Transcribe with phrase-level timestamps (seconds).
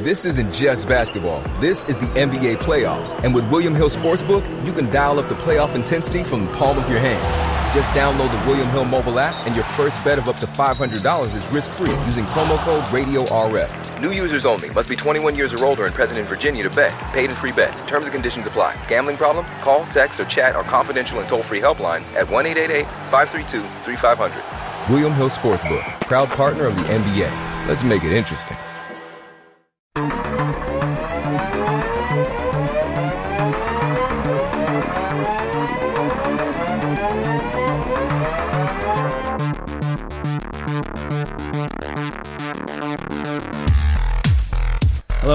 [0.00, 1.42] This isn't just basketball.
[1.60, 3.14] This is the NBA playoffs.
[3.22, 6.78] And with William Hill Sportsbook, you can dial up the playoff intensity from the palm
[6.78, 7.20] of your hand.
[7.74, 11.36] Just download the William Hill mobile app and your first bet of up to $500
[11.36, 14.00] is risk-free using promo code RadioRF.
[14.00, 14.70] New users only.
[14.70, 16.92] Must be 21 years or older and present in Virginia to bet.
[17.12, 17.82] Paid and free bets.
[17.82, 18.82] Terms and conditions apply.
[18.88, 19.44] Gambling problem?
[19.60, 24.88] Call, text, or chat our confidential and toll-free helpline at 1-888-532-3500.
[24.88, 25.84] William Hill Sportsbook.
[26.00, 27.30] Proud partner of the NBA.
[27.68, 28.56] Let's make it interesting.
[29.96, 30.06] Hello,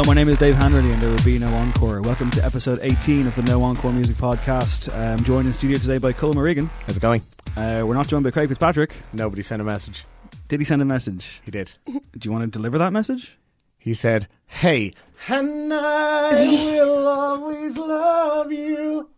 [0.05, 2.01] my name is Dave Hanratty, and there will be no encore.
[2.01, 4.93] Welcome to episode 18 of the No Encore Music Podcast.
[4.95, 6.69] I'm joined in studio today by Colm Regan.
[6.87, 7.21] How's it going?
[7.57, 8.93] Uh, we're not joined by Craig Fitzpatrick.
[9.11, 10.05] Nobody sent a message.
[10.47, 11.41] Did he send a message?
[11.43, 11.73] He did.
[11.85, 13.37] Do you want to deliver that message?
[13.85, 14.95] He said, "Hey,
[15.27, 19.11] and I will always love you."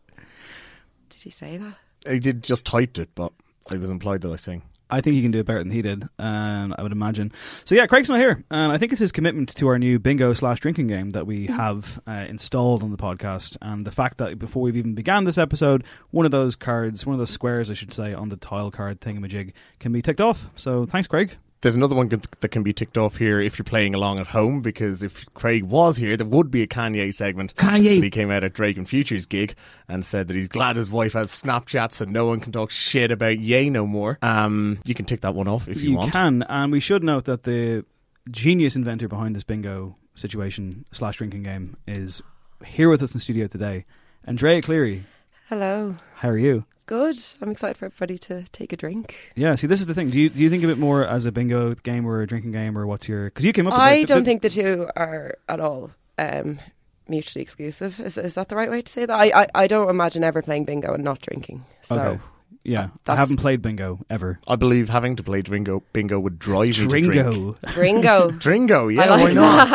[1.10, 1.78] Did he say that?
[2.06, 3.32] He did just typed it, but
[3.72, 4.64] it was implied that I sing.
[4.90, 7.32] I think he can do it better than he did, um, I would imagine.
[7.64, 8.44] So yeah, Craig's not here.
[8.52, 11.48] and I think it's his commitment to our new bingo slash drinking game that we
[11.48, 15.38] have uh, installed on the podcast, and the fact that before we've even began this
[15.38, 18.70] episode, one of those cards, one of those squares, I should say, on the tile
[18.70, 20.50] card thingamajig can be ticked off.
[20.58, 21.38] So thanks, Craig.
[21.62, 22.08] There's another one
[22.40, 25.64] that can be ticked off here if you're playing along at home, because if Craig
[25.64, 27.56] was here, there would be a Kanye segment.
[27.56, 28.04] Kanye.
[28.04, 29.56] He came out at Drake and Future's gig
[29.88, 33.12] and said that he's glad his wife has Snapchat, so no one can talk shit
[33.12, 34.20] about Ye no more.
[34.22, 36.08] Um, you can tick that one off if you, you want.
[36.08, 37.86] You can, and we should note that the
[38.30, 42.22] genius inventor behind this bingo situation slash drinking game is
[42.66, 43.86] here with us in the studio today.
[44.26, 45.06] Andrea Cleary,
[45.50, 45.96] Hello.
[46.16, 46.66] how are you?
[46.88, 47.20] Good.
[47.42, 49.16] I'm excited for everybody to take a drink.
[49.36, 50.10] Yeah, see, this is the thing.
[50.10, 52.54] Do you do you think of it more as a bingo game or a drinking
[52.54, 53.26] game, or what's your?
[53.26, 53.74] Because you came up.
[53.74, 56.60] with I like, the- don't the- think the two are at all um,
[57.08, 58.00] mutually exclusive.
[58.00, 59.14] Is, is that the right way to say that?
[59.14, 61.64] I, I, I don't imagine ever playing bingo and not drinking.
[61.84, 62.22] So Okay.
[62.64, 64.40] Yeah, I haven't played bingo ever.
[64.46, 67.06] I believe having to play Dringo bingo would drive you to drink.
[67.06, 67.56] Dringo.
[67.68, 68.32] Dringo.
[68.38, 69.68] Dringo, yeah, I like why not?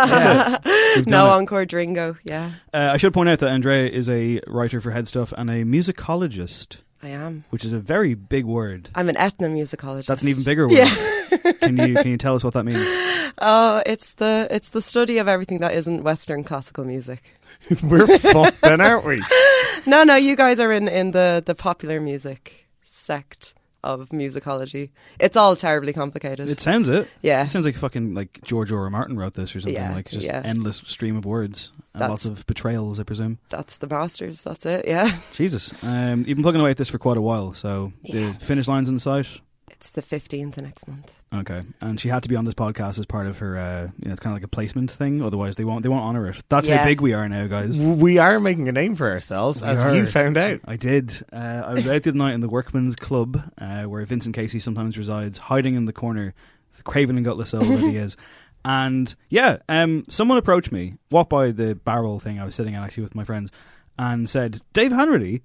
[0.65, 1.05] that.
[1.07, 1.31] No it.
[1.39, 2.17] encore Dringo.
[2.23, 5.49] Yeah, Uh, I should point out that Andrea is a writer for Head Stuff and
[5.49, 7.45] a musicologist, I am.
[7.51, 8.91] which is a very big word.
[8.95, 10.07] I'm an ethnomusicologist.
[10.07, 10.77] That's an even bigger word.
[10.79, 11.53] Yeah.
[11.61, 12.87] can you can you tell us what that means?
[13.39, 17.23] Oh, it's the it's the study of everything that isn't Western classical music.
[17.83, 19.23] We're fucked then, aren't we?
[19.87, 24.91] No, no, you guys are in, in the, the popular music sect of musicology.
[25.19, 26.49] It's all terribly complicated.
[26.49, 27.09] It sounds it.
[27.21, 27.45] yeah.
[27.45, 28.81] It sounds like fucking like George R.
[28.85, 28.91] R.
[28.91, 30.41] Martin wrote this or something Yeah, like just yeah.
[30.45, 33.39] endless stream of words and That's- lots of betrayals, I presume.
[33.49, 34.43] That's the masters.
[34.43, 34.87] That's it.
[34.87, 35.19] Yeah.
[35.33, 38.29] Jesus, um, you've been plugging away at this for quite a while, so Yeah.
[38.33, 39.27] the finish line's in sight.
[39.71, 41.13] It's the 15th of next month.
[41.35, 43.57] Okay, and she had to be on this podcast as part of her.
[43.57, 45.25] Uh, you know, it's kind of like a placement thing.
[45.25, 46.43] Otherwise, they won't they won't honor it.
[46.51, 47.81] That's how big we are now, guys.
[47.81, 49.95] We are making a name for ourselves, We as are.
[49.97, 50.61] you found out.
[50.67, 51.15] I did.
[51.33, 54.61] Uh, I was out the other night in the Workman's Club, uh, where Vincent Casey
[54.61, 56.35] sometimes resides, hiding in the corner,
[56.77, 58.17] the craven and gutless soul that he is.
[58.65, 62.85] And yeah, um, someone approached me, walked by the barrel thing I was sitting at
[62.85, 63.51] actually with my friends,
[63.99, 65.43] and said, "Dave Hanratty,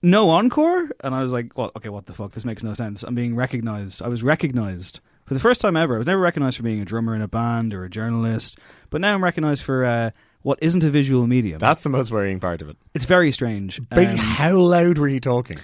[0.00, 2.30] no encore." And I was like, "Well, okay, what the fuck?
[2.30, 3.02] This makes no sense.
[3.02, 4.00] I'm being recognised.
[4.00, 6.84] I was recognised For the first time ever, I was never recognised for being a
[6.84, 8.58] drummer in a band or a journalist,
[8.90, 10.10] but now I'm recognised for uh,
[10.42, 11.58] what isn't a visual medium.
[11.58, 12.76] That's the most worrying part of it.
[12.94, 13.80] it's very strange.
[13.90, 15.56] Um, how loud were you talking?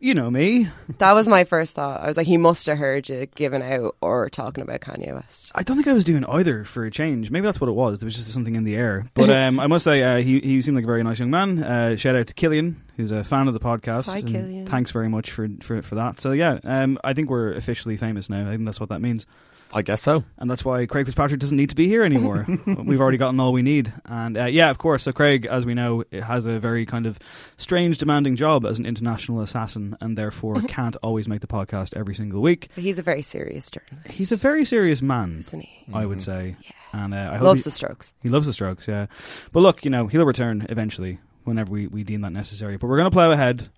[0.00, 0.68] You know me.
[0.98, 2.00] That was my first thought.
[2.00, 5.50] I was like, he must have heard you giving out or talking about Kanye West.
[5.54, 7.30] I don't think I was doing either for a change.
[7.30, 7.98] Maybe that's what it was.
[7.98, 9.06] There was just something in the air.
[9.14, 11.62] But um, I must say, uh, he he seemed like a very nice young man.
[11.62, 14.12] Uh, shout out to Killian, who's a fan of the podcast.
[14.12, 14.66] Hi, and Killian.
[14.66, 16.20] Thanks very much for, for for that.
[16.20, 18.48] So yeah, um, I think we're officially famous now.
[18.48, 19.26] I think that's what that means.
[19.72, 20.24] I guess so.
[20.38, 22.46] and that's why Craig Fitzpatrick doesn't need to be here anymore.
[22.66, 25.02] We've already gotten all we need, and uh, yeah, of course.
[25.02, 27.18] So Craig, as we know, has a very kind of
[27.58, 32.14] strange, demanding job as an international assassin, and therefore can't always make the podcast every
[32.14, 32.68] single week.
[32.74, 35.84] But he's a very serious journalist, He's a very serious man, isn't he?
[35.92, 37.04] I would say, Yeah.
[37.04, 38.14] and uh, I hope Loves he, the strokes.
[38.22, 38.88] he loves the Strokes.
[38.88, 39.06] Yeah,
[39.52, 42.76] but look, you know, he'll return eventually whenever we, we deem that necessary.
[42.78, 43.68] But we're going to plow ahead.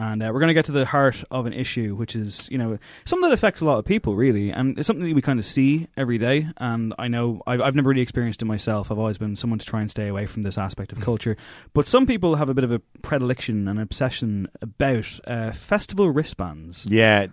[0.00, 2.56] And uh, we're going to get to the heart of an issue, which is, you
[2.56, 5.40] know, something that affects a lot of people, really, and it's something that we kind
[5.40, 6.46] of see every day.
[6.58, 8.92] And I know I've, I've never really experienced it myself.
[8.92, 11.36] I've always been someone to try and stay away from this aspect of culture.
[11.74, 16.86] But some people have a bit of a predilection and obsession about uh, festival wristbands.
[16.86, 17.26] Yeah,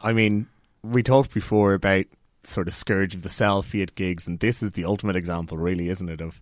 [0.00, 0.46] I mean,
[0.84, 2.04] we talked before about
[2.44, 5.88] sort of scourge of the selfie at gigs, and this is the ultimate example, really,
[5.88, 6.40] isn't it, of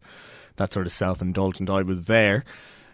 [0.56, 1.70] that sort of self-indulgent.
[1.70, 2.44] I was there.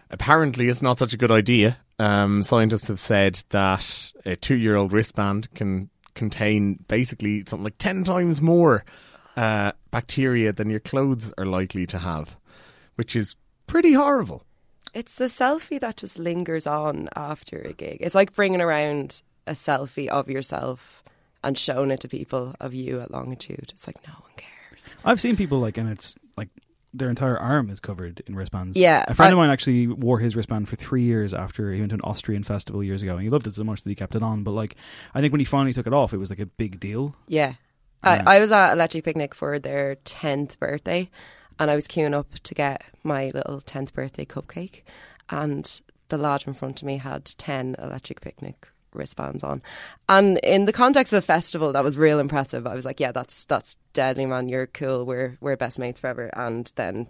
[0.09, 1.79] Apparently, it's not such a good idea.
[1.99, 8.41] Um, scientists have said that a two-year-old wristband can contain basically something like ten times
[8.41, 8.85] more
[9.35, 12.37] uh, bacteria than your clothes are likely to have,
[12.95, 13.35] which is
[13.67, 14.43] pretty horrible.
[14.93, 17.97] It's the selfie that just lingers on after a gig.
[18.01, 21.03] It's like bringing around a selfie of yourself
[21.43, 23.71] and showing it to people of you at longitude.
[23.73, 24.89] It's like no one cares.
[25.05, 26.49] I've seen people like, and it's like
[26.93, 28.77] their entire arm is covered in wristbands.
[28.77, 31.79] Yeah, a friend I- of mine actually wore his wristband for three years after he
[31.79, 33.95] went to an Austrian festival years ago, and he loved it so much that he
[33.95, 34.43] kept it on.
[34.43, 34.75] But like,
[35.13, 37.15] I think when he finally took it off, it was like a big deal.
[37.27, 37.53] Yeah.
[38.01, 41.09] I, I was at Electric Picnic for their 10th birthday
[41.59, 44.83] and I was queuing up to get my little 10th birthday cupcake.
[45.29, 45.69] And
[46.07, 49.61] the lad in front of me had 10 Electric Picnic wristbands on.
[50.07, 52.65] And in the context of a festival, that was real impressive.
[52.67, 54.49] I was like, yeah, that's that's deadly, man.
[54.49, 55.05] You're cool.
[55.05, 56.29] We're, we're best mates forever.
[56.33, 57.07] And then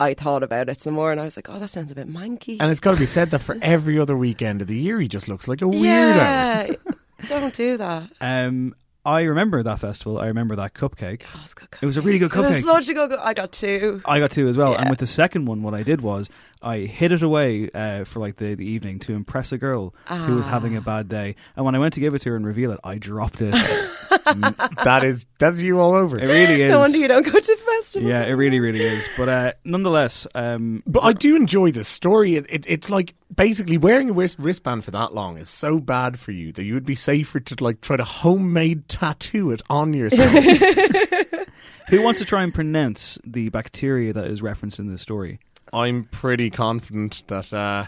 [0.00, 2.08] I thought about it some more and I was like, oh, that sounds a bit
[2.08, 2.58] manky.
[2.60, 5.08] And it's got to be said that for every other weekend of the year, he
[5.08, 5.82] just looks like a weirdo.
[5.84, 6.72] yeah.
[7.28, 8.10] Don't do that.
[8.20, 8.74] Um,
[9.04, 10.18] I remember that festival.
[10.20, 11.22] I remember that cupcake.
[11.32, 12.62] That was a It was a really good It was cupcake.
[12.62, 13.12] such a good.
[13.14, 14.02] I got two.
[14.04, 14.74] I got two as well.
[14.76, 16.28] And with the second one, what I did was
[16.62, 20.34] I hid it away uh, for like the, the evening to impress a girl who
[20.36, 20.78] was having Ah.
[20.78, 21.36] a bad day.
[21.56, 23.52] And when I went to give it to her and reveal it, I dropped it.
[24.84, 26.18] that is that's you all over.
[26.18, 26.70] it really is.
[26.70, 28.08] No wonder you don't go to festivals.
[28.08, 29.08] Yeah, it really, really is.
[29.16, 32.36] But uh, nonetheless, um, But I do enjoy this story.
[32.36, 36.18] It, it, it's like basically wearing a wrist, wristband for that long is so bad
[36.18, 39.92] for you that you would be safer to like try to homemade tattoo it on
[39.94, 40.32] yourself.
[41.88, 45.38] who wants to try and pronounce the bacteria that is referenced in this story?
[45.72, 47.86] I'm pretty confident that uh,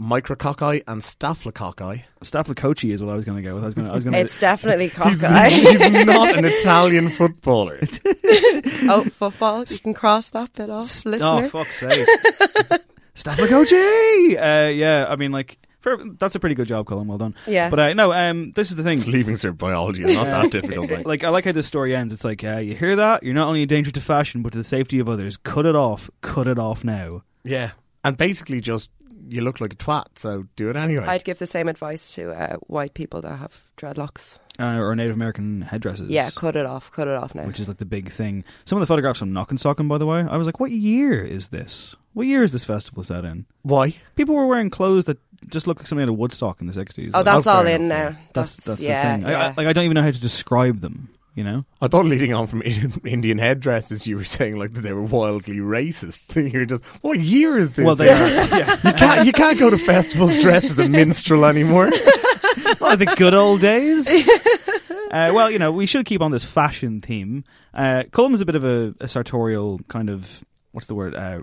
[0.00, 2.02] micrococci and staphylococci.
[2.22, 3.62] Staphylococcus is what I was going to go with.
[3.62, 3.92] I was going to.
[3.92, 5.48] I was going It's definitely He's, cockeye.
[5.50, 7.80] he's not an Italian footballer.
[8.88, 9.64] oh, football.
[9.68, 11.48] You can cross that bit off, Oh, listener.
[11.48, 12.06] fuck's sake.
[13.14, 14.36] Staphylococci!
[14.36, 17.06] Uh, yeah, I mean, like, for, that's a pretty good job, Colin.
[17.08, 17.34] Well done.
[17.46, 17.68] Yeah.
[17.68, 19.00] But uh, no, um, this is the thing.
[19.06, 20.88] Leaving cert biology is not that difficult.
[20.90, 21.06] Mate.
[21.06, 22.12] Like, I like how this story ends.
[22.14, 23.22] It's like, uh, you hear that?
[23.22, 25.36] You're not only a danger to fashion, but to the safety of others.
[25.36, 26.10] Cut it off.
[26.22, 27.22] Cut it off now.
[27.44, 27.72] yeah,
[28.04, 28.90] and basically just
[29.28, 31.06] you look like a twat, so do it anyway.
[31.06, 34.38] I'd give the same advice to uh, white people that have dreadlocks.
[34.58, 36.10] Uh, or Native American headdresses.
[36.10, 36.90] Yeah, cut it off.
[36.92, 37.44] Cut it off now.
[37.44, 38.44] Which is like the big thing.
[38.66, 41.48] Some of the photographs from Knockanstockan, by the way, I was like, what year is
[41.48, 41.96] this?
[42.12, 43.46] What year is this festival set in?
[43.62, 43.94] Why?
[44.14, 45.18] People were wearing clothes that
[45.48, 47.10] just look like something out of Woodstock in the 60s.
[47.14, 48.18] oh, that's Oh, all fair in enough, now.
[48.32, 49.26] that's, that's yeah, the thing.
[49.26, 49.42] I, yeah.
[49.42, 51.64] I, like, I don't even know how to describe them, you know?
[51.80, 55.56] I thought leading on from Indian headdresses, you were saying like that they were wildly
[55.58, 56.34] racist.
[56.52, 57.84] You're just, what year is this?
[57.84, 58.16] Well, they in?
[58.16, 58.46] are.
[58.58, 58.76] Yeah.
[58.84, 61.90] You can't, you can't go to festivals dressed as a minstrel anymore.
[62.80, 64.08] oh, the good old days.
[65.10, 67.44] uh, well, you know, we should keep on this fashion theme.
[67.74, 71.14] Uh, Colm is a bit of a, a sartorial kind of what's the word?
[71.14, 71.40] Uh,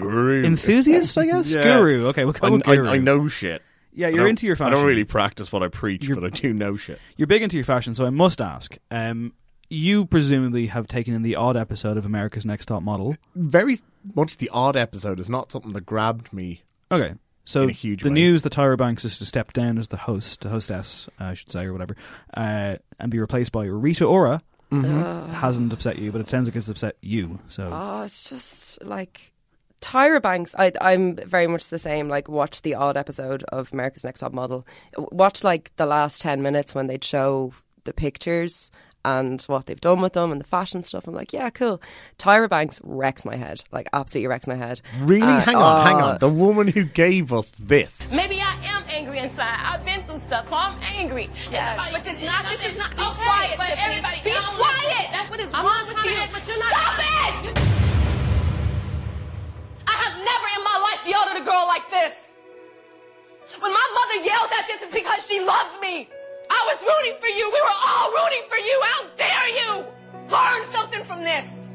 [0.00, 0.44] Guru.
[0.44, 1.54] enthusiast, I guess.
[1.54, 1.62] Yeah.
[1.62, 2.06] Guru.
[2.08, 2.88] Okay, we'll go I, with I, guru.
[2.88, 3.62] I know shit.
[3.92, 4.72] Yeah, I you're don't- into your fashion.
[4.74, 6.98] I don't really practice what I preach, You're- but I do know shit.
[7.16, 8.76] You're big into your fashion, so I must ask.
[8.90, 9.32] Um,
[9.70, 13.16] you presumably have taken in the odd episode of America's Next Top Model.
[13.34, 13.78] Very
[14.14, 16.62] much the odd episode is not something that grabbed me.
[16.92, 17.14] Okay.
[17.46, 18.14] So In a huge the way.
[18.14, 21.34] news that Tyra Banks is to step down as the host, the hostess, uh, I
[21.34, 21.94] should say, or whatever,
[22.34, 26.68] uh, and be replaced by Rita Ora hasn't upset you, but it sounds like it's
[26.68, 27.38] upset you.
[27.48, 29.32] So Oh, it's just like
[29.84, 30.54] Tyra Banks.
[30.58, 32.08] I, I'm very much the same.
[32.08, 34.66] Like, watch the odd episode of America's Next Top Model.
[34.96, 37.52] Watch like the last ten minutes when they'd show
[37.84, 38.70] the pictures,
[39.04, 41.06] and what they've done with them and the fashion stuff.
[41.06, 41.82] I'm like, yeah, cool.
[42.18, 44.80] Tyra Banks wrecks my head, like absolutely wrecks my head.
[45.00, 45.20] Really?
[45.20, 46.18] Uh, hang on, hang oh, on.
[46.18, 48.10] The woman who gave us this.
[48.10, 49.60] Maybe I am angry inside.
[49.60, 51.28] I've been through stuff, so I'm angry.
[51.50, 55.04] Yes, Everybody- but it's not- this is not- be okay, quiet, but everybody Be quiet.
[55.04, 55.10] it.
[55.12, 56.02] That's what is I'm wrong with you.
[56.10, 57.73] to act, but you're not- Stop it!
[59.86, 62.34] I have never in my life yelled at a girl like this.
[63.60, 66.08] When my mother yells at this, it's because she loves me.
[66.50, 67.50] I was rooting for you.
[67.52, 68.80] We were all rooting for you.
[68.82, 69.84] How dare you?
[70.30, 71.70] Learn something from this.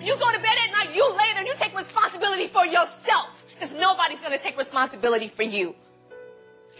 [0.00, 3.44] You go to bed at night, you lay there, and you take responsibility for yourself.
[3.52, 5.74] Because nobody's going to take responsibility for you.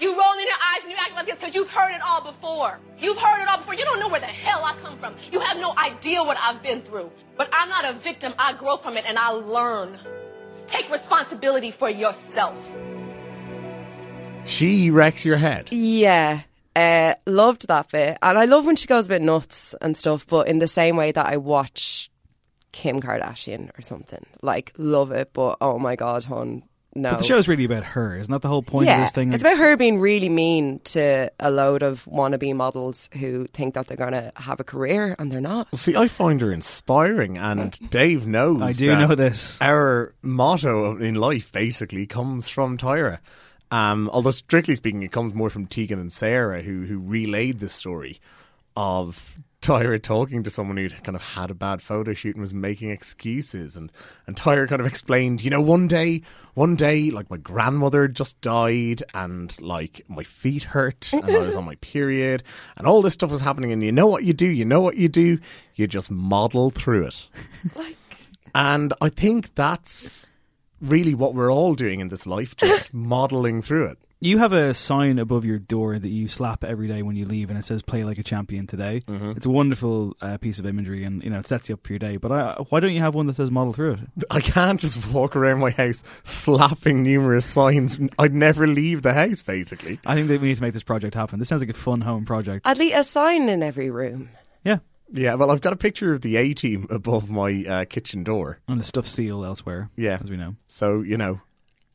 [0.00, 2.23] You roll in your eyes and you act like this because you've heard it all
[2.23, 2.80] before.
[2.99, 3.75] You've heard it all before.
[3.75, 5.14] You don't know where the hell I come from.
[5.30, 7.11] You have no idea what I've been through.
[7.37, 8.33] But I'm not a victim.
[8.38, 9.99] I grow from it and I learn.
[10.70, 12.56] Take responsibility for yourself.
[14.44, 15.68] She wrecks your head.
[15.72, 16.42] Yeah.
[16.76, 18.16] Uh, loved that bit.
[18.22, 20.96] And I love when she goes a bit nuts and stuff, but in the same
[20.96, 22.10] way that I watch
[22.72, 24.24] Kim Kardashian or something.
[24.42, 26.62] Like, love it, but oh my god, hon,
[26.94, 27.11] no.
[27.11, 28.16] But the show's really about her.
[28.16, 29.32] Isn't that the whole point yeah, of this thing?
[29.32, 33.87] it's about her being really mean to a load of wannabe models who think that
[33.87, 35.68] they're going to have a career and they're not.
[35.70, 38.61] Well, see, I find her inspiring, and Dave knows.
[38.61, 39.61] I do that know this.
[39.62, 43.18] Our motto in life basically comes from Tyra.
[43.70, 47.68] Um, although strictly speaking, it comes more from Tegan and Sara, who who relayed the
[47.68, 48.20] story
[48.76, 52.54] of Tyra talking to someone who'd kind of had a bad photo shoot and was
[52.54, 53.92] making excuses, and
[54.26, 56.22] and Tyra kind of explained, you know, one day,
[56.54, 61.56] one day, like my grandmother just died, and like my feet hurt, and I was
[61.56, 62.42] on my period,
[62.76, 64.96] and all this stuff was happening, and you know what you do, you know what
[64.96, 65.38] you do,
[65.74, 67.28] you just model through it.
[68.54, 70.26] And I think that's
[70.80, 73.98] really what we're all doing in this life, just modeling through it.
[74.22, 77.48] You have a sign above your door that you slap every day when you leave,
[77.48, 79.30] and it says "Play like a champion today." Mm-hmm.
[79.30, 81.94] It's a wonderful uh, piece of imagery, and you know it sets you up for
[81.94, 82.18] your day.
[82.18, 84.00] But I, why don't you have one that says "Model through it"?
[84.30, 87.98] I can't just walk around my house slapping numerous signs.
[88.18, 89.98] I'd never leave the house, basically.
[90.04, 91.38] I think that we need to make this project happen.
[91.38, 92.66] This sounds like a fun home project.
[92.66, 94.28] At least a sign in every room.
[94.64, 98.22] yeah, Yeah, well, I've got a picture of the A team above my uh, kitchen
[98.22, 98.58] door.
[98.68, 99.88] and the stuff seal elsewhere.
[99.96, 100.18] Yeah.
[100.22, 100.56] as we know.
[100.68, 101.40] So, you know,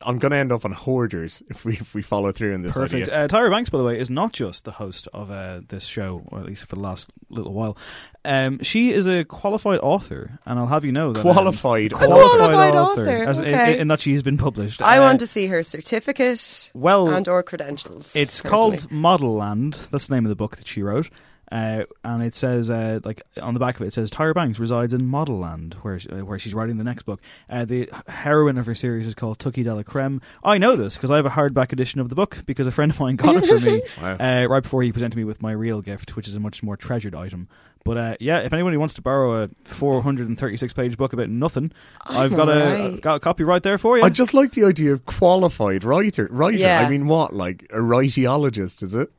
[0.02, 2.74] I'm going to end up on hoarders if we if we follow through in this
[2.74, 3.08] Perfect.
[3.08, 3.24] idea.
[3.24, 6.22] Uh, Tyra Banks, by the way, is not just the host of uh, this show,
[6.28, 7.76] or at least for the last little while.
[8.24, 11.92] Um, she is a qualified author, and I'll have you know that um, Qualified.
[11.92, 13.78] Qualified author, as in- okay.
[13.78, 14.82] in, that she has been published.
[14.82, 18.14] I Uh, want to see her certificate Well, and or credentials.
[18.14, 18.50] It's personally.
[18.78, 19.74] called Model Land.
[19.90, 21.08] That's the name of the book that she wrote.
[21.52, 24.58] Uh, and it says, uh, like on the back of it, it says Tyra Banks
[24.58, 27.20] resides in Model Land, where she, uh, where she's writing the next book.
[27.48, 30.20] Uh, the heroine of her series is called Tookie De La Crème.
[30.42, 32.90] I know this because I have a hardback edition of the book because a friend
[32.90, 34.16] of mine got it for me Wow.
[34.18, 36.76] uh, right before he presented me with my real gift, which is a much more
[36.76, 37.46] treasured item.
[37.84, 41.70] But uh, yeah, if anybody wants to borrow a 436 page book about nothing,
[42.04, 42.56] I've got a
[42.90, 43.00] Right.
[43.00, 44.02] got a copy right there for you.
[44.02, 46.26] I just like the idea of qualified writer.
[46.32, 46.58] Writer.
[46.58, 46.80] Yeah.
[46.80, 47.32] I mean, what?
[47.34, 49.12] Like a writeologist, is it?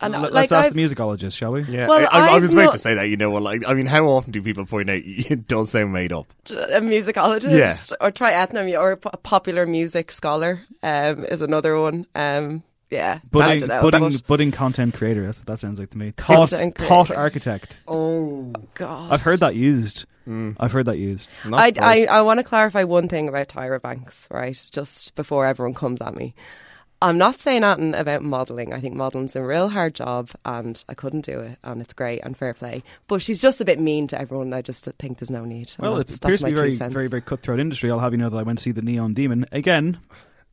[0.00, 1.62] And, Let- like, Let's ask I've- the musicologist, shall we?
[1.62, 1.88] Yeah.
[1.88, 3.04] Well, I, I, I was about not- to say that.
[3.04, 5.92] You know, well, like, I mean, how often do people point out it does sound
[5.92, 6.26] made up?
[6.50, 7.96] a musicologist Yeah.
[8.00, 12.06] or try ethnomy or a popular music scholar um, is another one.
[12.14, 13.80] Um, yeah, I Budding, don't know.
[13.82, 15.24] budding, but- budding content creator.
[15.24, 16.10] That's what that sounds like to me.
[16.10, 17.80] Thought, thought architect.
[17.88, 20.04] Oh, God, I've heard that used.
[20.28, 21.28] I've heard that used.
[21.44, 24.60] I, I, I want to clarify one thing about Tyra Banks, right?
[24.72, 26.34] Just before everyone comes at me.
[27.02, 28.72] I'm not saying nothing about modelling.
[28.72, 32.20] I think modelling's a real hard job and I couldn't do it and it's great
[32.24, 32.82] and fair play.
[33.06, 34.46] But she's just a bit mean to everyone.
[34.48, 35.72] And I just think there's no need.
[35.76, 37.90] And Well, it that's, appears that's to be very, very, very cutthroat industry.
[37.90, 39.98] I'll have you know that I went to see the Neon Demon again.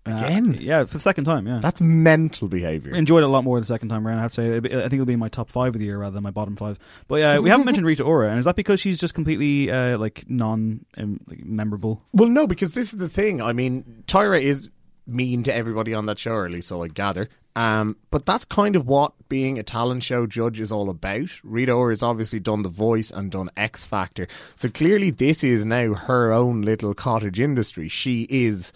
[0.06, 0.58] Uh, Again?
[0.60, 1.48] yeah, for the second time.
[1.48, 2.94] Yeah, that's mental behaviour.
[2.94, 4.20] enjoyed it a lot more the second time around.
[4.20, 4.60] I have to say, I
[4.90, 6.78] think it'll be in my top five of the year rather than my bottom five.
[7.08, 9.98] But yeah, we haven't mentioned Rita Ora, and is that because she's just completely uh,
[9.98, 12.04] like non um, like, memorable?
[12.12, 13.42] Well, no, because this is the thing.
[13.42, 14.70] I mean, Tyra is
[15.06, 17.30] mean to everybody on that show, or at least so I gather.
[17.56, 21.30] Um, but that's kind of what being a talent show judge is all about.
[21.44, 25.64] Rita Ora has obviously done The Voice and done X Factor, so clearly this is
[25.66, 27.90] now her own little cottage industry.
[27.90, 28.74] She is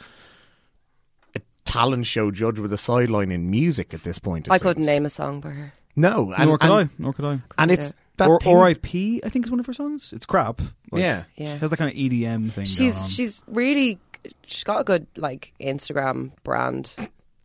[1.36, 4.48] a talent show judge with a sideline in music at this point.
[4.48, 5.74] it I couldn't name a song by her.
[5.96, 6.94] No, and, nor could and, I.
[7.00, 7.32] Nor could I.
[7.32, 9.22] and Couldn't it's that or thing- R.I.P.
[9.24, 10.14] I think is one of her songs.
[10.14, 10.62] It's crap.
[10.92, 11.24] Like, yeah.
[11.36, 11.56] Yeah.
[11.56, 12.66] It has that kind of EDM thing.
[12.66, 13.10] she's going on.
[13.10, 13.98] she's really
[14.46, 16.94] she's got a good like Instagram brand.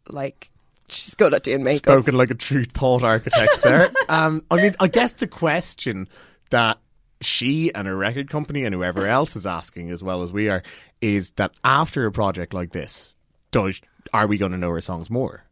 [0.09, 0.51] Like
[0.89, 1.93] she's good at doing makeup.
[1.93, 3.89] spoken like a true thought architect there.
[4.09, 6.09] um, I mean, I guess the question
[6.51, 6.79] that
[7.21, 10.63] she and her record company and whoever else is asking, as well as we are,
[11.01, 13.15] is that after a project like this,
[13.51, 13.81] does
[14.13, 15.45] are we going to know her songs more?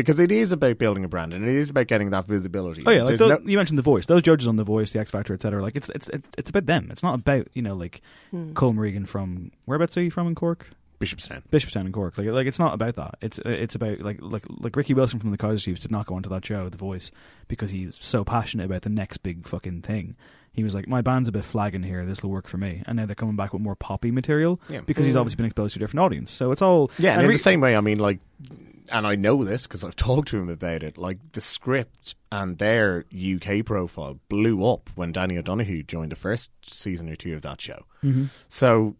[0.00, 2.82] I because it is about building a brand and it is about getting that visibility.
[2.86, 4.06] Oh yeah, like those, no- you mentioned the voice.
[4.06, 5.62] Those judges on the voice, the X Factor, etc.
[5.62, 6.88] Like it's it's it's it's about them.
[6.90, 8.52] It's not about you know like Hmm.
[8.52, 10.70] Colm Regan from whereabouts are you from in Cork?
[11.00, 11.42] Bishopstown.
[11.50, 12.18] Bishopstown in Cork.
[12.18, 13.14] Like like it's not about that.
[13.22, 16.14] It's it's about like like like Ricky Wilson from the Kaiser Chiefs did not go
[16.14, 17.10] onto that show, The Voice,
[17.48, 20.14] because he's so passionate about the next big fucking thing.
[20.52, 22.04] He was like, my band's a bit flagging here.
[22.04, 22.82] This will work for me.
[22.86, 24.80] And now they're coming back with more poppy material Yeah.
[24.80, 26.30] because he's obviously been exposed to a different audience.
[26.32, 28.18] So it's all Yeah, and in re- the same way, I mean, like,
[28.92, 30.98] and I know this because I've talked to him about it.
[30.98, 36.50] Like, the script and their UK profile blew up when Danny O'Donoghue joined the first
[36.64, 37.84] season or two of that show.
[38.02, 38.24] Mm-hmm.
[38.48, 38.96] So,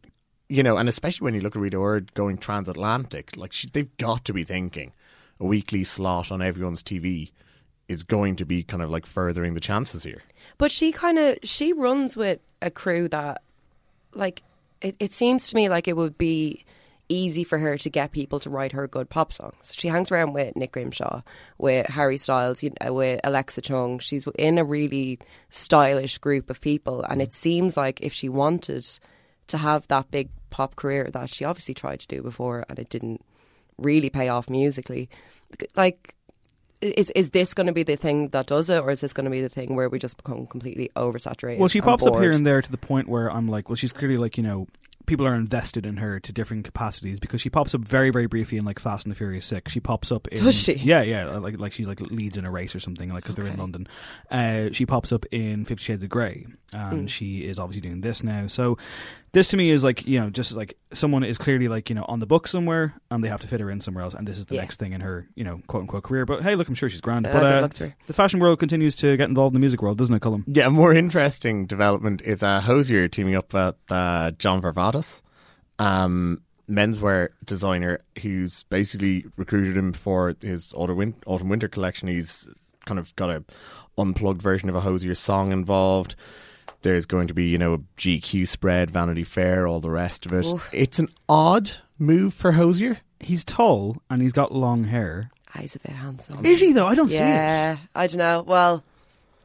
[0.48, 3.94] you know, and especially when you look at Rita Ora going transatlantic, like, she, they've
[3.96, 4.92] got to be thinking
[5.40, 7.32] a weekly slot on everyone's TV
[7.90, 10.22] is going to be kind of like furthering the chances here.
[10.58, 13.42] But she kind of she runs with a crew that,
[14.14, 14.42] like,
[14.80, 16.64] it, it seems to me like it would be
[17.08, 19.72] easy for her to get people to write her good pop songs.
[19.74, 21.22] She hangs around with Nick Grimshaw,
[21.58, 23.98] with Harry Styles, you know, with Alexa Chung.
[23.98, 25.18] She's in a really
[25.50, 28.86] stylish group of people, and it seems like if she wanted
[29.48, 32.88] to have that big pop career that she obviously tried to do before, and it
[32.88, 33.24] didn't
[33.78, 35.10] really pay off musically,
[35.74, 36.14] like
[36.80, 39.24] is is this going to be the thing that does it, or is this going
[39.24, 41.58] to be the thing where we just become completely oversaturated?
[41.58, 43.92] Well, she pops up here and there to the point where I'm like, well, she's
[43.92, 44.66] clearly like, you know,
[45.06, 48.56] people are invested in her to different capacities because she pops up very, very briefly
[48.58, 49.72] in like Fast and the Furious Six.
[49.72, 50.74] She pops up in Does she?
[50.74, 53.46] Yeah, yeah, like like she's like leads in a race or something, like because they're
[53.46, 53.86] in London.
[54.30, 57.10] Uh, she pops up in Fifty Shades of Grey, and Mm.
[57.10, 58.46] she is obviously doing this now.
[58.46, 58.78] So
[59.32, 62.04] this to me is like you know just like someone is clearly like you know
[62.08, 64.38] on the book somewhere and they have to fit her in somewhere else and this
[64.38, 64.62] is the Yeah.
[64.62, 67.00] next thing in her you know quote unquote career but hey look i'm sure she's
[67.00, 67.96] grand Uh, but uh, luck to her.
[68.06, 70.44] the fashion world continues to get involved in the music world doesn't it Colm?
[70.46, 75.22] Yeah, a more interesting development is uh, Hozier teaming up with uh, John Varvatos,
[75.78, 82.08] um, menswear designer, who's basically recruited him for his autumn autumn winter collection.
[82.08, 82.46] He's
[82.86, 83.44] kind of got a
[83.98, 86.14] unplugged version of a Hozier song involved.
[86.82, 90.32] There's going to be, you know, a GQ spread, Vanity Fair, all the rest of
[90.32, 90.46] it.
[90.46, 90.68] Oof.
[90.72, 92.98] It's an odd move for Hozier.
[93.18, 96.42] he's tall and he's got long hair he's a bit handsome.
[96.46, 98.44] is he though i don't see it Yeah, I don't know.
[98.46, 98.82] Well,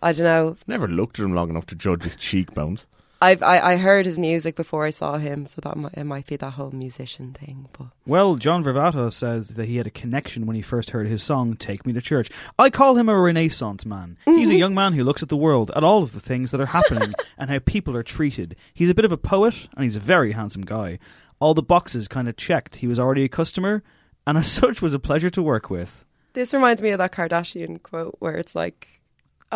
[0.02, 0.56] I don't know.
[0.67, 2.86] Never looked at him long enough to judge his cheekbones.
[3.21, 6.28] I've I, I heard his music before I saw him, so that might it might
[6.28, 7.69] be that whole musician thing.
[7.78, 11.23] But Well, John Varvatos says that he had a connection when he first heard his
[11.23, 14.17] song "Take Me to Church." I call him a Renaissance man.
[14.25, 14.60] He's a mm-hmm.
[14.60, 17.13] young man who looks at the world, at all of the things that are happening,
[17.38, 18.56] and how people are treated.
[18.73, 20.99] He's a bit of a poet, and he's a very handsome guy.
[21.39, 22.78] All the boxes kind of checked.
[22.78, 23.84] He was already a customer,
[24.28, 26.04] and as such, was a pleasure to work with.
[26.34, 28.89] this reminds me of that Kardashian quote where it's like.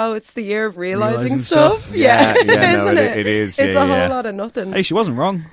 [0.02, 1.82] Oh, it's the year of realizing, Realising stuff.
[1.82, 1.96] stuff.
[1.96, 3.18] Yeah, Yeah, yeah, isn't it- it?
[3.18, 4.08] it is, It's yeah, a whole yeah.
[4.10, 4.72] lot of nothing.
[4.72, 5.46] Hey, she wasn't wrong.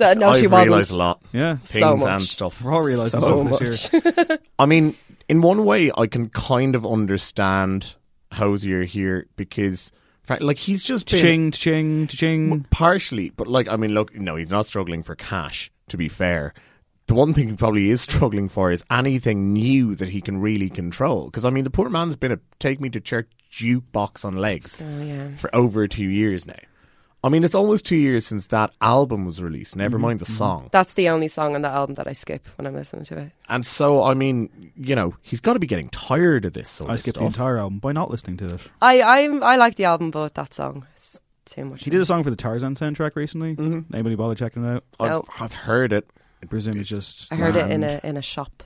[0.00, 0.68] Uh, no, I've she wasn't.
[0.68, 1.22] realised a lot.
[1.32, 2.60] Yeah, Things So and stuff.
[2.60, 4.38] we're all realizing So stuff this year.
[4.58, 4.96] I mean,
[5.28, 7.94] in one way, I can kind of understand
[8.32, 9.92] Hozier here because,
[10.40, 12.66] like, he's just been Ching, ching, ching.
[12.70, 15.70] partially, but like, I mean, look, no, he's not struggling for cash.
[15.90, 16.52] To be fair,
[17.06, 20.68] the one thing he probably is struggling for is anything new that he can really
[20.68, 21.26] control.
[21.26, 24.80] Because I mean, the poor man's been a take me to church jukebox on legs
[24.82, 25.34] Oh yeah.
[25.36, 26.54] for over two years now.
[27.24, 29.74] I mean, it's almost two years since that album was released.
[29.74, 30.68] Never mind the song.
[30.70, 33.32] That's the only song on the album that I skip when I'm listening to it.
[33.48, 36.88] And so, I mean, you know, he's got to be getting tired of this sort
[36.90, 37.22] I of skipped stuff.
[37.22, 38.60] the entire album by not listening to it.
[38.80, 41.82] I I'm, I like the album, but that song is too much.
[41.82, 43.56] He did a song for the Tarzan soundtrack recently.
[43.56, 43.92] Mm-hmm.
[43.92, 44.84] Anybody bother checking it out?
[45.00, 45.24] I've, No.
[45.40, 46.08] I've heard it.
[46.42, 47.32] I presume it's just.
[47.32, 48.62] I heard it in a in a shop.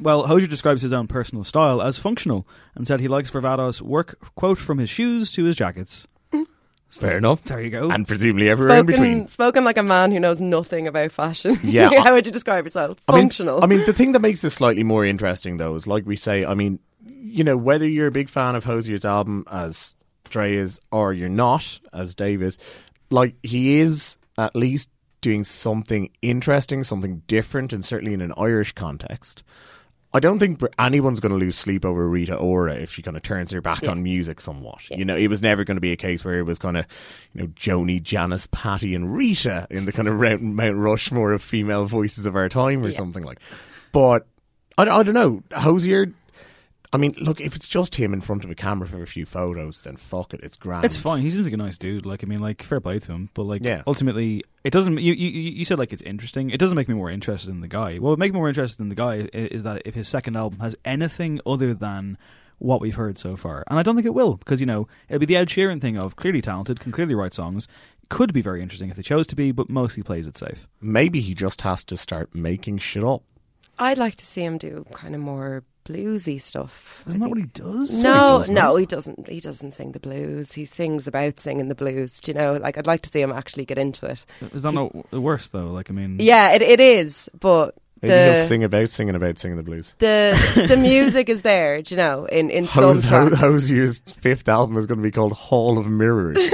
[0.00, 4.18] Well, Hozier describes his own personal style as functional and said he likes Varvatos' work,
[4.34, 6.06] quote, from his shoes to his jackets.
[6.90, 7.42] Fair enough.
[7.44, 7.88] There you go.
[7.88, 9.12] And presumably everywhere in between.
[9.20, 11.58] Spoken, spoken like a man who knows nothing about fashion.
[11.62, 11.90] Yeah.
[12.04, 12.98] How would you describe yourself?
[13.08, 13.62] I mean- Functional.
[13.62, 16.44] I mean, the thing that makes this slightly more interesting, though, is like we say,
[16.44, 19.94] I mean, you know, whether you're a big fan of Hozier's album, as
[20.28, 22.58] Dre is, or you're not, as Dave is,
[23.10, 24.88] like, he is at least
[25.20, 29.42] doing something interesting, something different, and certainly in an Irish context.
[30.14, 33.22] I don't think anyone's going to lose sleep over Rita Ora if she kind of
[33.22, 33.92] turns her back Yeah.
[33.92, 34.88] on music somewhat.
[34.90, 36.84] You know, it was never going to be a case where it was kind of,
[37.32, 41.86] you know, Joni, Janis, Patti, and Rita in the kind of Mount, Rushmore of female
[41.86, 43.38] voices of our time or something like.
[43.92, 44.26] But
[44.76, 46.12] I, I don't know, Hozier.
[46.94, 49.24] I mean, look, if it's just him in front of a camera for a few
[49.24, 50.84] photos, then fuck it, it's grand.
[50.84, 51.22] It's fine.
[51.22, 52.04] He seems like a nice dude.
[52.04, 53.30] Like I mean, like fair play to him.
[53.32, 53.82] But like, Yeah.
[53.86, 54.98] ultimately, it doesn't.
[54.98, 56.50] You, you you said like it's interesting.
[56.50, 57.96] It doesn't make me more interested in the guy.
[57.96, 60.36] What would make me more interested in the guy is, is that if his second
[60.36, 62.18] album has anything other than
[62.58, 65.18] what we've heard so far, and I don't think it will because you know it'll
[65.18, 67.68] be the Ed Sheeran thing of clearly talented, can clearly write songs,
[68.10, 70.68] could be very interesting if they chose to be, but mostly plays it safe.
[70.80, 73.22] Maybe he just has to start making shit up.
[73.78, 77.02] I'd like to see him do kind of more bluesy stuff.
[77.06, 77.92] I Isn't that what he does?
[78.02, 78.76] No, does, no, no?
[78.76, 79.28] he doesn't.
[79.28, 80.52] He doesn't sing the blues.
[80.52, 82.20] He sings about singing the blues.
[82.20, 82.54] Do you know?
[82.54, 84.24] Like, I'd like to see him actually get into it.
[84.52, 85.68] Is that not the worst though?
[85.70, 87.28] Like, I mean, Yeah, it, it is.
[87.38, 89.94] But Maybe he'll the sing about singing about singing the blues.
[89.98, 91.82] the the music is there.
[91.82, 92.24] Do you know?
[92.26, 95.86] In in some Hose, Ho- Hozier's fifth album is going to be called Hall of
[95.86, 96.38] Mirrors.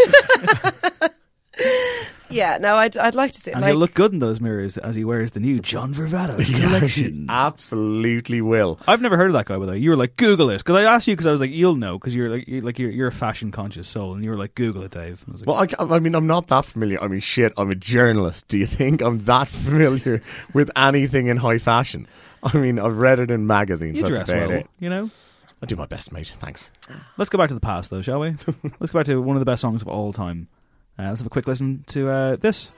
[2.30, 3.52] Yeah, no, I'd I'd like to see.
[3.52, 6.54] and like, he'll look good in those mirrors as he wears the new John Varvatos
[6.60, 7.26] collection.
[7.28, 8.78] Absolutely will.
[8.86, 9.78] I've never heard of that guy, by the way.
[9.78, 10.58] You were like, Google it.
[10.58, 12.78] Because I asked you because I was like, you'll know, because you're like, you're, like
[12.78, 14.14] you're, you're a fashion conscious soul.
[14.14, 15.24] And you were like, Google it, Dave.
[15.28, 17.02] I was like, Well, I, I mean, I'm not that familiar.
[17.02, 18.48] I mean, shit, I'm a journalist.
[18.48, 22.06] Do you think I'm that familiar with anything in high fashion?
[22.42, 23.96] I mean, I've read it in magazines.
[23.96, 24.66] you that's dress about well, it.
[24.78, 25.10] you know?
[25.60, 26.32] I do my best, mate.
[26.38, 26.70] Thanks.
[27.16, 28.36] Let's go back to the past, though, shall we?
[28.78, 30.46] let's go back to one of the best songs of all time.
[30.98, 32.72] Uh, let's have a quick listen to uh, this.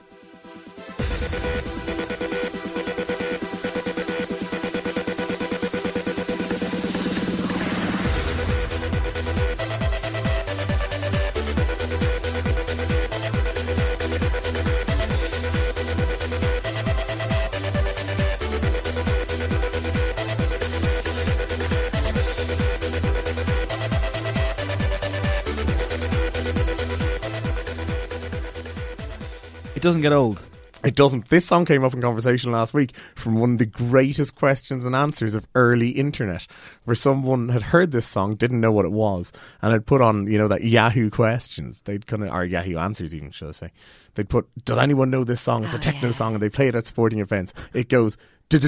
[29.81, 30.39] It doesn't get old.
[30.83, 31.29] It doesn't.
[31.29, 34.95] This song came up in conversation last week from one of the greatest questions and
[34.95, 36.45] answers of early internet,
[36.83, 40.27] where someone had heard this song, didn't know what it was, and had put on,
[40.27, 41.81] you know, that Yahoo questions.
[41.81, 43.71] They'd kind of, or Yahoo answers even, should I say.
[44.13, 45.63] They'd put, does anyone know this song?
[45.63, 47.51] It's a techno song, and they play it at sporting events.
[47.73, 48.17] It goes,
[48.51, 48.65] just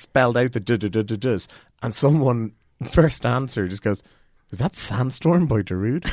[0.00, 1.48] spelled out the.
[1.82, 2.52] And someone,
[2.90, 4.02] first answer, just goes,
[4.50, 6.04] is that Sandstorm by Darude?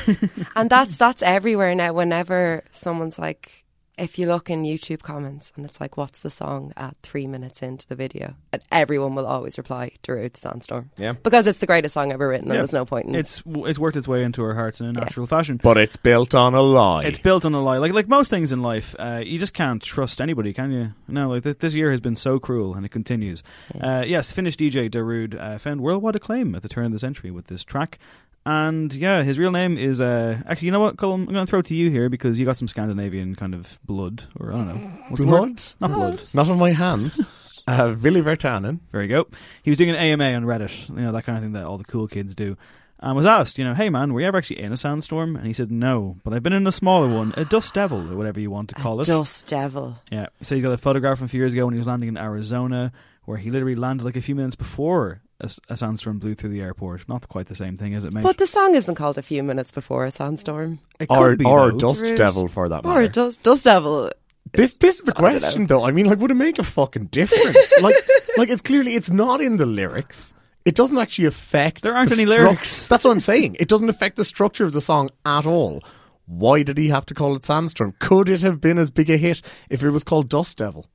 [0.56, 1.92] and that's that's everywhere now.
[1.92, 3.60] Whenever someone's like,
[3.96, 7.62] if you look in YouTube comments and it's like, "What's the song?" at three minutes
[7.62, 11.12] into the video, and everyone will always reply, "Darude Sandstorm," Yeah.
[11.12, 12.60] because it's the greatest song ever written, and Yeah.
[12.62, 15.28] there's no point in It's it's worked its way into our hearts in a natural
[15.28, 15.60] fashion.
[15.62, 17.04] but it's built on a lie.
[17.04, 17.78] It's built on a lie.
[17.78, 20.92] Like like most things in life, uh, you just can't trust anybody, can you?
[21.06, 23.44] No, like th- this year has been so cruel, and it continues.
[23.80, 27.30] Uh, yes, Finnish DJ Darude uh, found worldwide acclaim at the turn of the century
[27.30, 28.00] with this track.
[28.46, 30.66] And yeah, his real name is uh, actually.
[30.66, 31.22] You know what, Colin?
[31.22, 33.78] I'm going to throw it to you here because you got some Scandinavian kind of
[33.84, 35.24] blood, or I don't know, what's?
[35.24, 35.62] Blood?
[35.80, 36.22] Not blood.
[36.34, 37.20] Not on my hands.
[37.66, 38.80] Uh, Ville Virtanen.
[38.92, 39.26] There you go.
[39.62, 41.78] He was doing an AMA on Reddit, you know, that kind of thing that all
[41.78, 42.58] the cool kids do.
[43.00, 45.34] And was asked, you know, hey man, were you ever actually in a sandstorm?
[45.34, 48.16] And he said, no, but I've been in a smaller one, a dust devil, or
[48.16, 49.06] whatever you want to call it.
[49.06, 49.98] Dust Devil.
[50.10, 50.26] Yeah.
[50.42, 52.18] So he's got a photograph from a few years ago when he was landing in
[52.18, 52.92] Arizona,
[53.24, 56.50] where he literally landed like a few minutes before a, s- a sandstorm blew through
[56.50, 57.08] the airport.
[57.08, 58.22] Not quite the same thing, is it, mate?
[58.22, 61.44] But the song isn't called a few minutes before a sandstorm, it Or, could be,
[61.44, 61.78] or though.
[61.78, 62.16] Dust Darude.
[62.16, 63.00] Devil for that matter.
[63.00, 63.08] or.
[63.08, 64.10] Dust Dust Devil.
[64.52, 65.84] This this is the I question though.
[65.84, 67.72] I mean, like, would it make a fucking difference?
[67.80, 67.96] like,
[68.36, 70.34] like it's clearly it's not in the lyrics.
[70.64, 71.82] It doesn't actually affect.
[71.82, 72.88] There aren't the any stru- lyrics.
[72.88, 73.56] That's what I'm saying.
[73.58, 75.82] It doesn't affect the structure of the song at all.
[76.26, 77.94] Why did he have to call it Sandstorm?
[77.98, 80.86] Could it have been as big a hit if it was called Dust Devil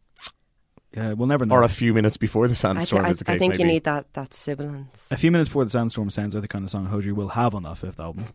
[0.95, 1.55] Yeah, we'll never know.
[1.55, 3.05] or a few minutes before the I, sandstorm?
[3.05, 5.05] I, as the case I think may you need that that sibilance.
[5.11, 7.53] A few minutes before the sandstorm sounds like the kind of song Hozier will have
[7.53, 8.25] on that fifth album.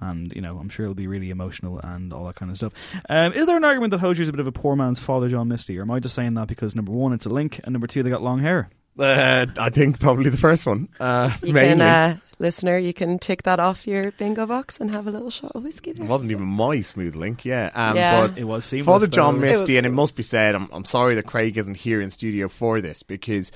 [0.00, 2.72] And, you know, I'm sure it'll be really emotional and all that kind of stuff.
[3.08, 5.48] Um, is there an argument that Hozier's a bit of a poor man's Father John
[5.48, 5.76] Misty?
[5.76, 8.04] Or am I just saying that because, number one, it's a link, and number two,
[8.04, 8.68] they got long hair?
[8.96, 10.88] Uh, I think probably the first one.
[11.00, 11.78] Uh, You mainly.
[11.78, 15.30] can, uh, listener, you can tick that off your bingo box and have a little
[15.30, 16.04] shot of whiskey there.
[16.04, 17.70] It wasn't even my smooth link, yeah.
[17.74, 18.28] Um, Yeah.
[18.28, 18.86] But It was seamless.
[18.86, 19.46] Father John though.
[19.46, 22.00] It was Misty, and it must be said, I'm, I'm sorry that Craig isn't here
[22.00, 23.52] in studio for this because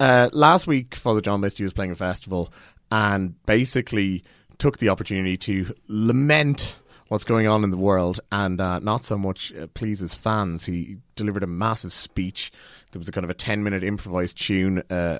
[0.00, 2.52] uh, last week Father John Misty was playing a festival
[2.90, 4.24] and basically
[4.58, 9.16] took the opportunity to lament what's going on in the world and uh, not so
[9.16, 10.64] much uh, please his fans.
[10.64, 12.52] He delivered a massive speech.
[12.96, 15.18] There was a kind of a 10 minute improvised tune, uh,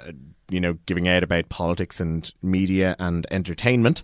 [0.48, 4.02] you know, giving out about politics and media and entertainment.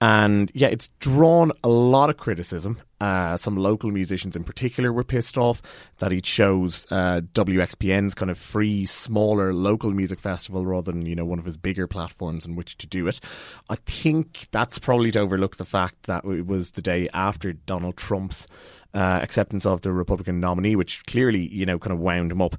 [0.00, 2.80] And yeah, it's drawn a lot of criticism.
[3.02, 5.60] Uh, some local musicians in particular were pissed off
[5.98, 11.14] that he chose uh, WXPN's kind of free, smaller local music festival rather than, you
[11.14, 13.20] know, one of his bigger platforms in which to do it.
[13.68, 17.98] I think that's probably to overlook the fact that it was the day after Donald
[17.98, 18.46] Trump's
[18.94, 22.56] uh, acceptance of the Republican nominee, which clearly, you know, kind of wound him up.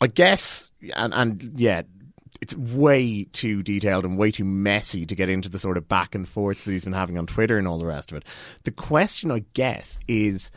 [0.00, 1.82] I guess, and, and yeah,
[2.40, 6.14] it's way too detailed and way too messy to get into the sort of back
[6.14, 8.24] and forths that he's been having on Twitter and all the rest of it.
[8.64, 10.50] The question, I guess, is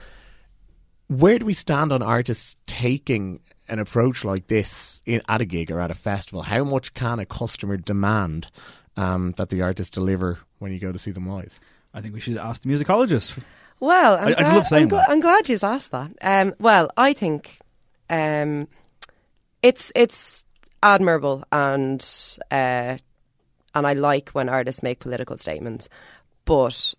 [1.08, 5.72] where do we stand on artists taking an approach like this in, at a gig
[5.72, 6.42] or at a festival?
[6.42, 8.48] How much can a customer demand
[8.98, 11.60] um, that the artist deliver when you go to see them live?
[11.94, 13.38] I think we should ask the musicologist.
[13.80, 15.10] Well, I'm I- I just glad, love saying I'm, gl- that.
[15.10, 16.12] I'm glad you asked that.
[16.22, 17.60] Um, well, I think
[18.10, 18.68] um,
[19.62, 20.46] it's it's
[20.84, 22.06] admirable and
[22.52, 22.98] uh,
[23.76, 25.90] and I like when artists make political statements,
[26.46, 26.94] but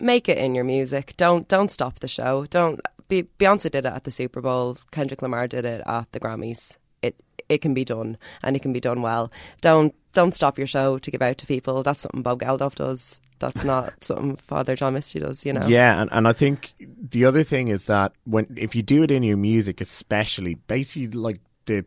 [0.00, 1.14] make it in your music.
[1.16, 2.46] Don't don't stop the show.
[2.46, 4.78] Don't Be- Beyonce did it at the Super Bowl.
[4.90, 6.76] Kendrick Lamar did it at the Grammys.
[7.02, 7.16] It
[7.48, 9.30] it can be done and it can be done well.
[9.60, 11.82] Don't don't stop your show to give out to people.
[11.82, 13.20] That's something Bob Geldof does.
[13.38, 15.44] That's not something Father John Misty does.
[15.44, 15.66] You know.
[15.66, 19.10] Yeah, and, and I think the other thing is that when if you do it
[19.10, 21.84] in your music, especially, basically like the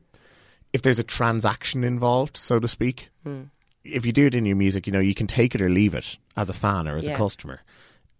[0.71, 3.43] if there's a transaction involved, so to speak, Hmm.
[3.83, 5.93] if you do it in your music, you know you can take it or leave
[5.95, 7.61] it as a fan or as a customer.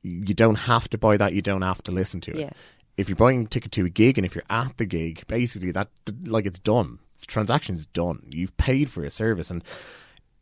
[0.02, 1.34] You don't have to buy that.
[1.34, 2.38] You don't have to listen to it.
[2.40, 2.50] Yeah.
[2.98, 5.72] If you're buying a ticket to a gig and if you're at the gig, basically
[5.72, 5.90] that
[6.24, 7.00] like it's done.
[7.20, 8.24] The transaction's done.
[8.32, 9.64] You've paid for a service, and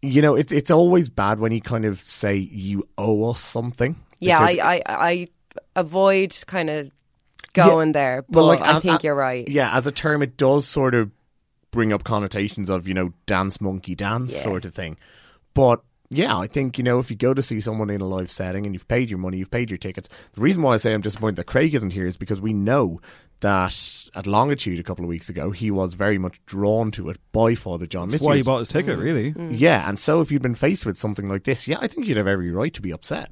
[0.01, 3.95] you know it's it's always bad when you kind of say you owe us something.
[4.19, 5.27] Yeah, I, I I
[5.75, 6.91] avoid kind of
[7.65, 9.47] going there, but like I as- think a- you're right.
[9.47, 11.11] Yeah, as a term, it does sort of
[11.71, 14.39] bring up connotations of you know dance monkey dance Yeah.
[14.41, 14.97] sort of thing.
[15.53, 18.29] But yeah, I think you know if you go to see someone in a live
[18.29, 20.07] setting and you've paid your money, you've paid your tickets.
[20.33, 23.01] The reason why I say I'm disappointed that Craig isn't here is because we know
[23.41, 27.17] that at Longitude a couple of weeks ago he was very much drawn to it
[27.31, 28.07] by Father John.
[28.07, 29.03] That's Misty why he bought his ticket, mm.
[29.03, 29.55] really.
[29.55, 32.17] Yeah, and so if you'd been faced with something like this, yeah, I think you'd
[32.17, 33.29] have every right to be upset.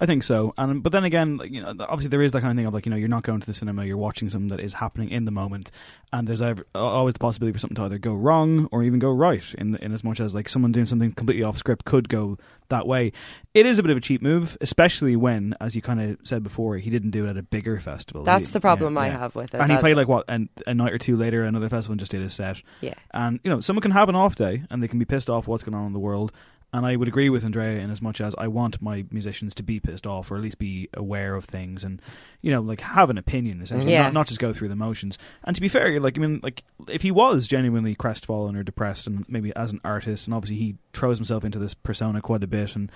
[0.00, 2.52] I think so, and but then again, like, you know, obviously there is that kind
[2.52, 4.48] of thing of like you know you're not going to the cinema, you're watching something
[4.48, 5.70] that is happening in the moment,
[6.12, 9.10] and there's ever, always the possibility for something to either go wrong or even go
[9.10, 9.54] right.
[9.54, 12.86] In in as much as like someone doing something completely off script could go that
[12.86, 13.12] way.
[13.54, 16.42] It is a bit of a cheap move, especially when, as you kind of said
[16.42, 18.22] before, he didn't do it at a bigger festival.
[18.22, 19.18] That's He- the problem yeah, I yeah.
[19.18, 19.60] have with it.
[19.60, 22.12] And he played like what, and a night or two later, another festival and just
[22.12, 22.62] did his set.
[22.80, 22.94] Yeah.
[23.12, 25.48] And you know, someone can have an off day and they can be pissed off
[25.48, 26.30] what's going on in the world.
[26.70, 29.62] And I would agree with Andrea in as much as I want my musicians to
[29.62, 32.02] be pissed off or at least be aware of things and
[32.42, 34.02] you know like have an opinion essentially, Yeah.
[34.04, 35.16] not, not just go through the motions.
[35.44, 39.06] And to be fair, like I mean, like if he was genuinely crestfallen or depressed,
[39.06, 42.46] and maybe as an artist, and obviously he throws himself into this persona quite a
[42.46, 42.92] bit and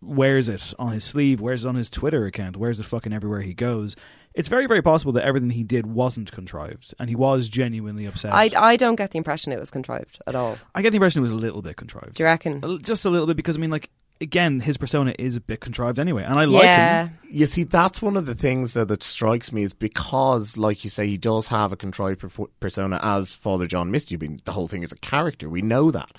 [0.00, 3.42] wears it on his sleeve, wears it on his Twitter account, wears it fucking everywhere
[3.42, 3.94] he goes.
[4.34, 8.32] It's very, very possible that everything he did wasn't contrived, and he was genuinely upset.
[8.32, 10.58] I, I don't get the impression it was contrived at all.
[10.74, 12.14] I get the impression it was a little bit contrived.
[12.14, 12.80] Do you reckon?
[12.82, 13.90] Just a little bit because I mean, like
[14.22, 17.08] again, his persona is a bit contrived anyway, and I yeah.
[17.08, 17.18] like him.
[17.30, 20.90] You see, that's one of the things that, that strikes me is because, like you
[20.90, 24.14] say, he does have a contrived perf- persona as Father John Misty.
[24.14, 25.48] I mean, the whole thing is a character.
[25.48, 26.12] We know that.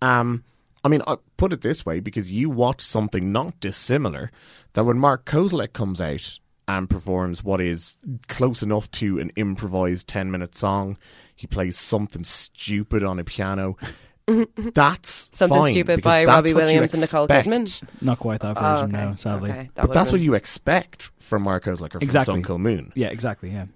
[0.00, 0.44] Um,
[0.82, 4.30] I mean, I put it this way because you watch something not dissimilar
[4.72, 6.38] that when Mark Kozelek comes out
[6.76, 7.96] and performs what is
[8.28, 10.96] close enough to an improvised 10 minute song,
[11.36, 13.76] he plays something stupid on a piano.
[14.74, 17.26] That's Something fine, stupid by Robbie Williams and Nicole.
[17.26, 17.82] Kidman.
[18.00, 19.04] Not quite that Oh, version, okay.
[19.06, 19.50] no, sadly.
[19.50, 22.34] Okay, that But would've that's what you expect from Mark like or from Exactly.
[22.34, 22.92] Sun Kil Moon.
[22.94, 23.50] Yeah, exactly.
[23.50, 23.66] Yeah.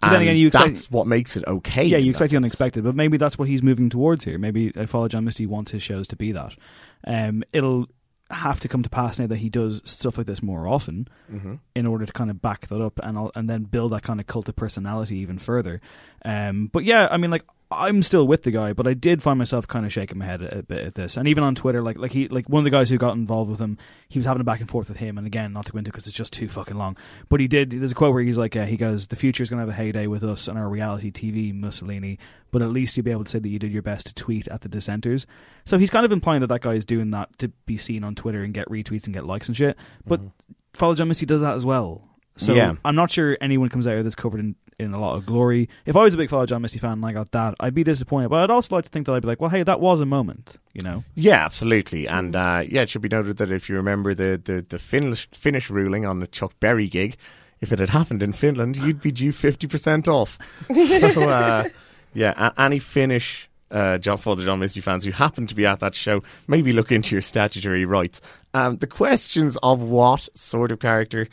[0.00, 1.82] But then again, you expect that's what makes it okay.
[1.84, 2.42] yeah, you that expect the sense.
[2.42, 4.38] unexpected, but maybe that's what he's moving towards here.
[4.38, 6.54] Maybe uh, Father John Misty wants his shows to be that.
[7.04, 7.88] Um, it'll
[8.30, 11.54] have to come to pass now that he does stuff like this more often Mm-hmm.
[11.74, 14.20] in order to kind of back that up and I'll, and then build that kind
[14.20, 15.80] of cult of personality even further.
[16.24, 19.38] Um, but yeah, I mean, like I'm still with the guy, but I did find
[19.38, 21.82] myself kind of shaking my head a, a bit at this, and even on Twitter,
[21.82, 23.76] like like he like one of the guys who got involved with him,
[24.08, 25.90] he was having a back and forth with him, and again, not to go into
[25.90, 26.96] because it's just too fucking long.
[27.28, 27.70] But he did.
[27.72, 29.78] There's a quote where he's like, uh, he goes, "The future is going to have
[29.78, 32.18] a heyday with us and our reality TV, Mussolini,
[32.50, 34.48] but at least you'll be able to say that you did your best to tweet
[34.48, 35.26] at the dissenters."
[35.66, 38.14] So he's kind of implying that that guy is doing that to be seen on
[38.14, 39.76] Twitter and get retweets and get likes and shit.
[40.06, 40.22] But
[40.72, 42.08] Father John Misty does that as well.
[42.36, 42.76] So Yeah.
[42.84, 45.68] I'm not sure anyone comes out of this covered in, in a lot of glory.
[45.86, 47.82] If I was a big Father John Misty fan and I got that, I'd be
[47.84, 48.28] disappointed.
[48.28, 50.06] But I'd also like to think that I'd be like, well, hey, that was a
[50.06, 51.04] moment, you know?
[51.14, 52.06] Yeah, absolutely.
[52.06, 55.28] And uh, yeah, it should be noted that if you remember the, the, the Finnish,
[55.32, 57.16] Finnish ruling on the Chuck Berry gig,
[57.60, 60.38] if it had happened in Finland, you'd be due 50% off.
[60.72, 61.68] so, uh,
[62.14, 65.94] yeah, any Finnish uh, John Father John Misty fans who happen to be at that
[65.94, 68.20] show, maybe look into your statutory rights.
[68.54, 71.28] Um, the questions of what sort of character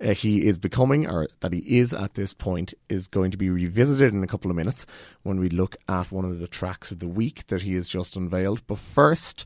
[0.00, 3.50] uh, he is becoming, or that he is at this point, is going to be
[3.50, 4.86] revisited in a couple of minutes
[5.22, 8.16] when we look at one of the tracks of the week that he has just
[8.16, 8.66] unveiled.
[8.66, 9.44] But first,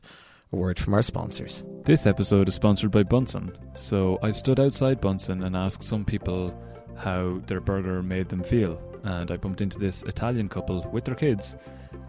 [0.51, 1.63] a word from our sponsors.
[1.85, 3.57] This episode is sponsored by Bunsen.
[3.75, 6.53] So I stood outside Bunsen and asked some people
[6.95, 8.79] how their burger made them feel.
[9.03, 11.57] And I bumped into this Italian couple with their kids.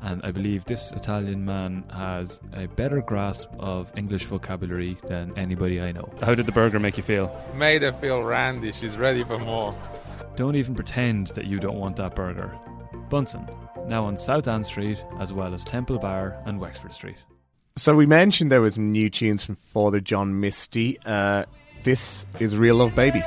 [0.05, 5.81] And I believe this Italian man has a better grasp of English vocabulary than anybody
[5.81, 6.13] I know.
[6.21, 7.35] How did the burger make you feel?
[7.55, 8.71] Made her feel randy.
[8.73, 9.75] She's ready for more.
[10.37, 12.55] Don't even pretend that you don't want that burger.
[13.09, 13.49] Bunsen,
[13.87, 17.17] now on South Anne Street, as well as Temple Bar and Wexford Street.
[17.77, 20.99] So we mentioned there was new tunes from Father John Misty.
[21.07, 21.47] Uh,
[21.83, 23.23] this is Real Love Baby.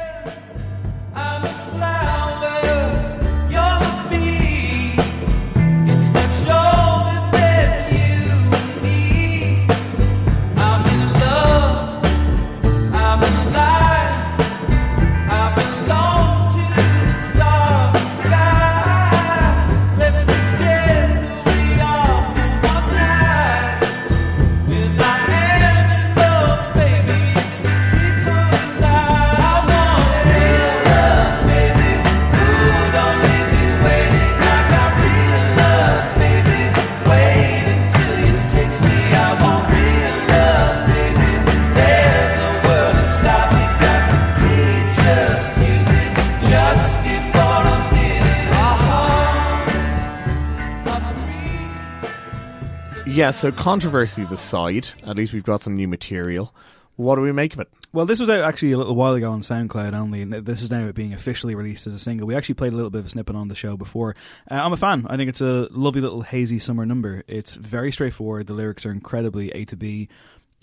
[53.27, 56.55] Yeah, so controversies aside, at least we've got some new material.
[56.95, 57.67] What do we make of it?
[57.91, 60.71] Well, this was out actually a little while ago on SoundCloud only, and this is
[60.71, 62.25] now being officially released as a single.
[62.25, 64.15] We actually played a little bit of a snippet on the show before.
[64.49, 65.05] Uh, I'm a fan.
[65.09, 67.25] I think it's a lovely little hazy summer number.
[67.27, 68.47] It's very straightforward.
[68.47, 70.07] The lyrics are incredibly A to B.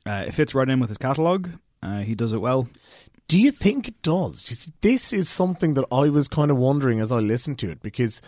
[0.07, 1.51] Uh, it fits right in with his catalogue.
[1.83, 2.67] Uh, he does it well.
[3.29, 4.71] Do you think it does?
[4.81, 8.23] This is something that I was kind of wondering as I listened to it because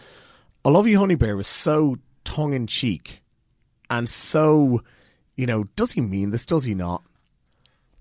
[0.63, 3.23] I Love You Honey Bear was so tongue in cheek
[3.91, 4.83] and so,
[5.37, 6.47] you know, does he mean this?
[6.47, 7.03] Does he not?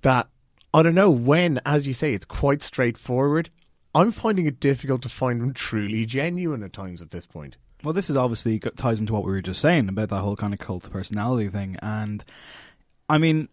[0.02, 0.28] That
[0.74, 3.50] I don't know when, as you say, it's quite straightforward.
[3.94, 7.58] I'm finding it difficult to find him truly genuine at times at this point.
[7.84, 10.54] Well, this is obviously ties into what we were just saying about that whole kind
[10.54, 12.24] of cult personality thing, and
[13.08, 13.48] I mean,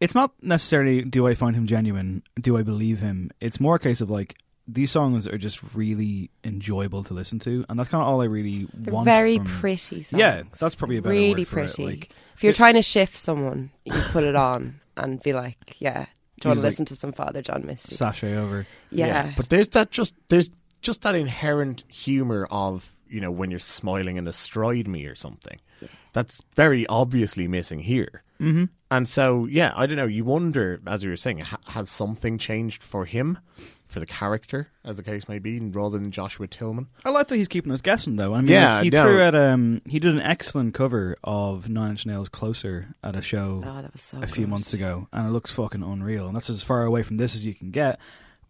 [0.00, 3.30] it's not necessarily do I find him genuine, do I believe him.
[3.40, 4.36] It's more a case of like
[4.70, 8.26] these songs are just really enjoyable to listen to, and that's kind of all I
[8.26, 9.06] really They're want.
[9.06, 10.12] very from- pretty songs.
[10.12, 11.84] Yeah, that's probably a better really word for it, pretty.
[11.86, 15.56] like, if you're the- trying to shift someone, you put it on and be like,
[15.80, 16.04] yeah,
[16.40, 17.94] do you want He's to like listen to some Father John Misty?
[17.94, 18.66] sashay over.
[18.90, 19.32] yeah.
[19.36, 20.50] But there's that just there's
[20.82, 25.58] just that inherent humor of you know when you're smiling and astride me or something.
[26.12, 28.22] That's very obviously missing here.
[28.40, 28.64] Mm-hmm.
[28.90, 30.06] And so yeah, I don't know.
[30.06, 33.38] You wonder, as you were saying, ha- has something changed for him,
[33.86, 36.86] for the character, as the case may be, rather than Joshua Tillman?
[37.04, 38.34] I like that he's keeping us guessing, though.
[38.34, 39.02] I mean, Yeah, he no.
[39.02, 43.22] threw out um, he did an excellent cover of Nine Inch Nails' "Closer" at a
[43.22, 44.50] show Oh, that was so a few good.
[44.50, 46.26] months ago, and it looks fucking unreal.
[46.26, 47.98] And that's as far away from this as you can get.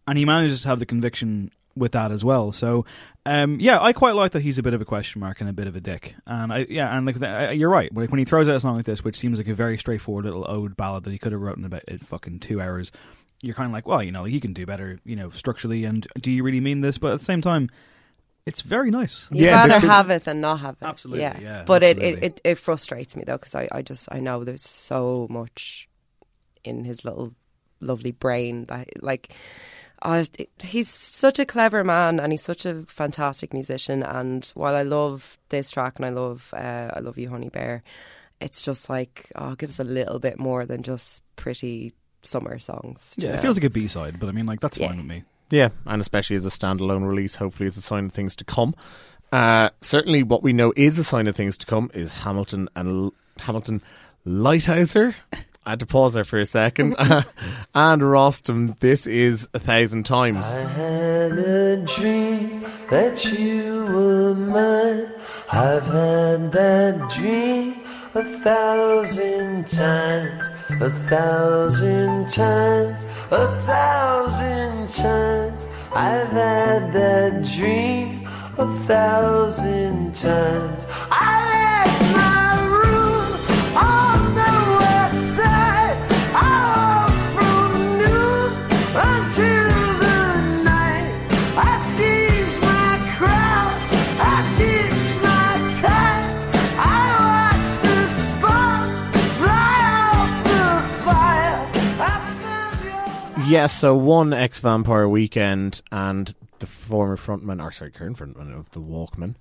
[0.06, 2.52] And he manages to have the conviction with that as well.
[2.52, 2.84] So,
[3.26, 5.52] um, yeah, I quite like that he's a bit of a question mark and a
[5.52, 6.14] bit of a dick.
[6.26, 7.94] And I, yeah, and like th- you're right.
[7.94, 10.24] Like when he throws out a song like this, which seems like a very straightforward
[10.24, 12.90] little ode ballad that he could have written in about in fucking two hours,
[13.42, 15.84] you're kind of like, well, you know, he can do better, you know, structurally.
[15.84, 16.98] And do you really mean this?
[16.98, 17.70] But at the same time,
[18.46, 19.28] it's very nice.
[19.30, 20.84] You'd Yeah, rather the- the- have it than not have it.
[20.84, 22.26] Absolutely, yeah, yeah But It, absolutely.
[22.26, 25.88] it, it, it frustrates me though because I, I just I know there's so much
[26.64, 27.34] in his little
[27.80, 29.32] lovely brain that like
[30.02, 34.74] uh, it- he's such a clever man and he's such a fantastic musician and while
[34.76, 37.82] I love this track and I love uh, I love you Honey Bear
[38.40, 43.14] it's just like oh give us a little bit more than just pretty summer songs
[43.18, 44.88] do you Yeah, it feels like a B side, but I mean, like that's Yeah.
[44.88, 45.22] fine with me.
[45.50, 48.74] Yeah, and especially as a standalone release, hopefully it's a sign of things to come.
[49.32, 52.88] Uh, certainly, what we know is a sign of things to come is Hamilton and
[52.88, 53.82] L- Hamilton
[54.26, 55.14] Leithauser.
[55.68, 56.96] I had to pause there for a second.
[56.98, 60.38] and Rostam, this is a thousand times.
[60.38, 65.12] I had a dream that you were mine.
[65.52, 67.82] I've had that dream
[68.14, 75.66] a thousand times, a thousand times, a thousand times.
[75.94, 78.26] I've had that dream
[78.56, 80.86] a thousand times.
[81.10, 81.47] I
[103.48, 108.70] Yes, so one ex vampire weekend and the former frontman, or sorry, current frontman of
[108.72, 109.36] the Walkmen.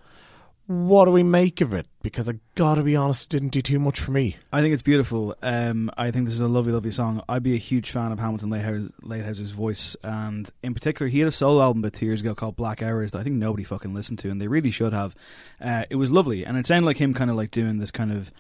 [0.67, 1.88] What do we make of it?
[2.02, 4.38] Because I gotta be honest, it didn't do too much for me.
[4.54, 5.36] I think it's beautiful.
[5.42, 7.21] Um, I think this is a lovely, lovely song.
[7.27, 11.27] I'd be a huge fan of Hamilton Lighthouse, Lighthouse's voice, and in particular, he had
[11.27, 13.94] a solo album about two years ago called Black Hours that I think nobody fucking
[13.94, 15.15] listened to, and they really should have.
[15.60, 18.13] Uh, it was lovely, and it sounded like him kind of like doing this kind
[18.13, 18.31] of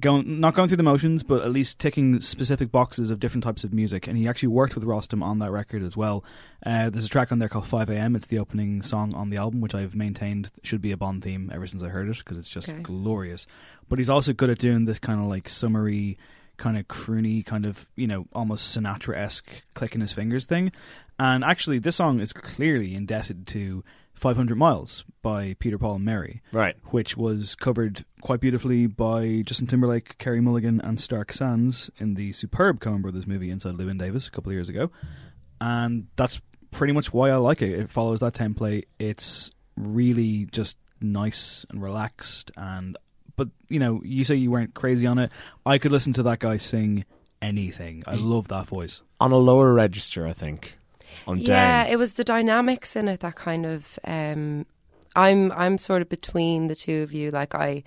[0.00, 3.64] going, not going through the motions, but at least ticking specific boxes of different types
[3.64, 4.06] of music.
[4.06, 6.24] And he actually worked with Rostam on that record as well.
[6.64, 8.16] Uh, there's a track on there called 5 a.m.
[8.16, 11.50] It's the opening song on the album, which I've maintained should be a Bond theme
[11.54, 12.82] ever since I heard it because it's just Okay.
[12.82, 13.46] glorious.
[13.88, 16.18] But he's also good at doing this kind of like summery,
[16.56, 20.72] kind of croony, kind of you know almost Sinatra esque clicking his fingers thing.
[21.18, 23.84] And actually, this song is clearly indebted to
[24.16, 26.74] 500 Miles by Peter Paul and Mary Right.
[26.86, 32.32] which was covered quite beautifully by Justin Timberlake, Carey Mulligan, and Stark Sands in the
[32.32, 34.90] superb Coen Brothers movie Inside Llewyn Davis a couple of years ago.
[35.60, 36.40] And that's
[36.70, 37.70] pretty much why I like it.
[37.78, 38.84] It follows that template.
[38.98, 42.96] It's really just nice and relaxed and
[43.36, 45.30] but you know, you say you weren't crazy on it.
[45.66, 47.04] I could listen to that guy sing
[47.42, 48.02] anything.
[48.06, 49.02] I love that voice.
[49.20, 50.78] On a lower register, I think.
[51.26, 51.92] On yeah, down.
[51.92, 53.98] it was the dynamics in it that kind of.
[54.04, 54.66] Um,
[55.14, 57.30] I'm I'm sort of between the two of you.
[57.30, 57.82] Like I,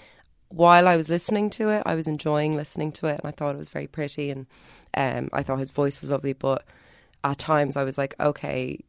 [0.49, 3.55] while I was listening to it, I was enjoying listening to it, and I thought
[3.55, 4.47] it was very pretty, and
[4.95, 6.33] um, I thought his voice was lovely.
[6.33, 6.65] But
[7.23, 8.79] at times, I was like, okay,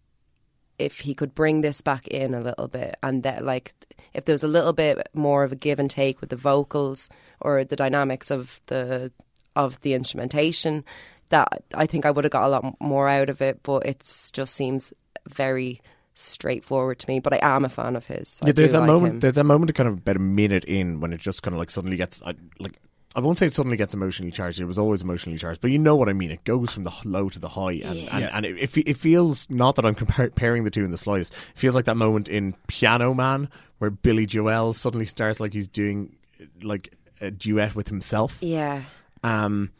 [0.80, 3.74] if he could bring this back in a little bit and that like
[4.14, 7.10] if there was a little bit more of a give and take with the vocals
[7.38, 9.12] or the dynamics of the
[9.54, 10.82] of the instrumentation
[11.30, 14.00] that I think I would have got a lot more out of it but it
[14.32, 14.92] just seems
[15.28, 15.80] very
[16.14, 18.80] straightforward to me but I am a fan of his I yeah, there's do a
[18.80, 19.14] like moment.
[19.14, 19.20] him.
[19.20, 21.70] There's a moment, kind of about a minute in, when it just kind of like
[21.70, 22.78] suddenly gets I, like.
[23.16, 24.60] I won't say it suddenly gets emotionally charged.
[24.60, 26.30] It was always emotionally charged, but you know what I mean.
[26.30, 28.30] It goes from the low to the high, and and, Yeah.
[28.32, 31.32] and it, it, it feels not that I'm comparing the two in the slightest.
[31.32, 35.66] It feels like that moment in Piano Man where Billy Joel suddenly starts like he's
[35.66, 36.14] doing
[36.62, 38.38] like a duet with himself.
[38.40, 38.82] yeah
[39.24, 39.70] Um,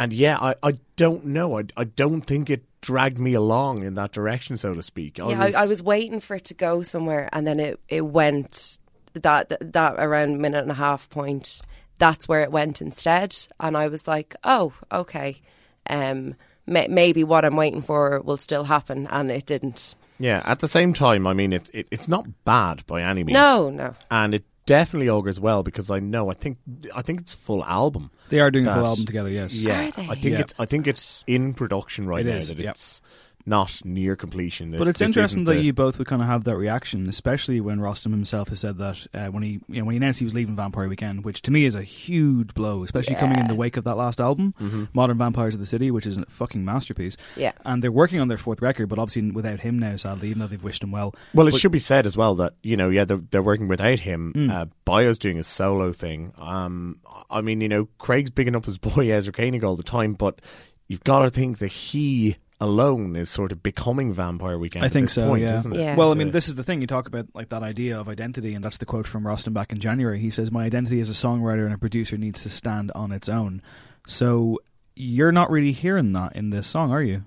[0.00, 1.58] and yeah, I, I don't know.
[1.58, 5.18] I, I don't think it dragged me along in that direction, so to speak.
[5.18, 8.78] yeah, I, I was waiting for it to go somewhere, and then it it went
[9.12, 11.60] that that, that around minute and a half point.
[11.98, 15.42] That's where it went instead, and I was like, oh, okay.
[15.90, 16.34] Um,
[16.66, 19.96] may, maybe what I'm waiting for will still happen, and it didn't.
[20.18, 23.34] Yeah, at the same time, I mean, it, it it's not bad by any means.
[23.34, 23.94] No, no.
[24.10, 26.58] and it definitely augurs well because I know I think
[26.94, 28.10] I think it's full album.
[28.28, 29.28] They are doing a full album together.
[29.30, 29.54] Yes.
[29.54, 30.02] Yeah, Are they?
[30.08, 30.40] I think Yeah.
[30.40, 32.36] it's I think it's in production right It now.
[32.36, 32.70] is, that yep.
[32.70, 33.00] it's
[33.46, 34.70] not near completion.
[34.70, 37.08] This, But it's this interesting that the- you both would kind of have that reaction,
[37.08, 40.18] especially when Rostam himself has said that uh, when he you know when he announced
[40.18, 43.46] he was leaving Vampire Weekend, which to me is a huge blow, especially coming in
[43.48, 44.84] the wake of that last album, Mm-hmm.
[44.92, 47.16] Modern Vampires of the City, which is a fucking masterpiece.
[47.36, 47.52] Yeah.
[47.64, 50.46] And they're working on their fourth record, but obviously without him now, sadly, even though
[50.46, 51.14] they've wished him well.
[51.34, 53.68] Well, it But- should be said as well that you know, yeah, they're, they're working
[53.68, 54.32] without him.
[54.36, 54.50] Mm.
[54.50, 56.32] Uh, Baio's doing a solo thing.
[56.38, 56.98] Um,
[57.30, 60.40] I mean, you know, Craig's bigging up his boy Ezra Koenig all the time, but
[60.88, 64.84] you've got to think that he alone is sort of becoming Vampire Weekend.
[64.84, 65.28] I at think this so.
[65.28, 65.58] point, yeah.
[65.58, 65.80] isn't it?
[65.80, 65.96] Yeah.
[65.96, 66.80] Well, I mean, this is the thing.
[66.80, 69.72] You talk about like that idea of identity, and that's the quote from Rostam back
[69.72, 70.20] in January.
[70.20, 73.28] He says, "My identity as a songwriter and a producer needs to stand on its
[73.28, 73.62] own."
[74.06, 74.58] So
[74.94, 77.24] you're not really hearing that in this song, are you?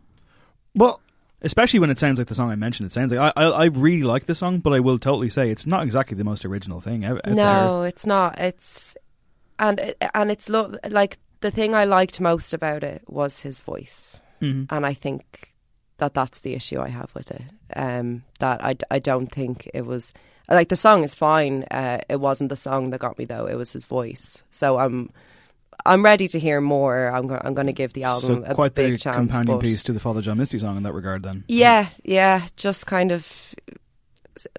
[0.75, 0.99] well,
[1.43, 2.87] Especially when it sounds like the song I mentioned.
[2.87, 5.51] It sounds like I, I, I really like the song, but I will totally say
[5.51, 8.39] it's not exactly the most original thing out, out no, it's not.
[8.39, 8.95] It's
[9.59, 14.21] and and it's lo- like the thing I liked most about it was his voice,
[14.41, 14.67] Mhm.
[14.69, 15.53] and I think
[15.97, 17.41] that that's the issue I have with it.
[17.75, 18.59] Um, that
[18.91, 20.11] I don't think it was
[20.49, 21.63] like the song is fine.
[21.71, 23.45] Uh, it wasn't the song that got me though.
[23.45, 24.43] It was his voice.
[24.51, 25.09] So I'm
[25.85, 27.07] I'm ready to hear more.
[27.07, 29.17] I'm go- I'm going to give the album So a quite big the chance.
[29.17, 31.23] companion piece to the Father John Misty song in that regard.
[31.23, 33.53] Then, Yeah, yeah, just kind of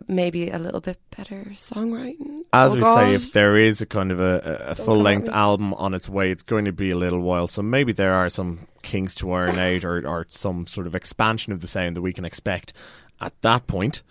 [0.08, 2.40] maybe a little bit better songwriting.
[2.52, 2.94] as Oh, we God.
[2.96, 6.30] say, if there is a kind of a, a- full length album on its way,
[6.30, 7.46] it's going to be a little while.
[7.48, 11.52] So maybe there are some kinks to iron out, or, or some sort of expansion
[11.52, 12.72] of the sound that we can expect
[13.20, 14.02] at that point.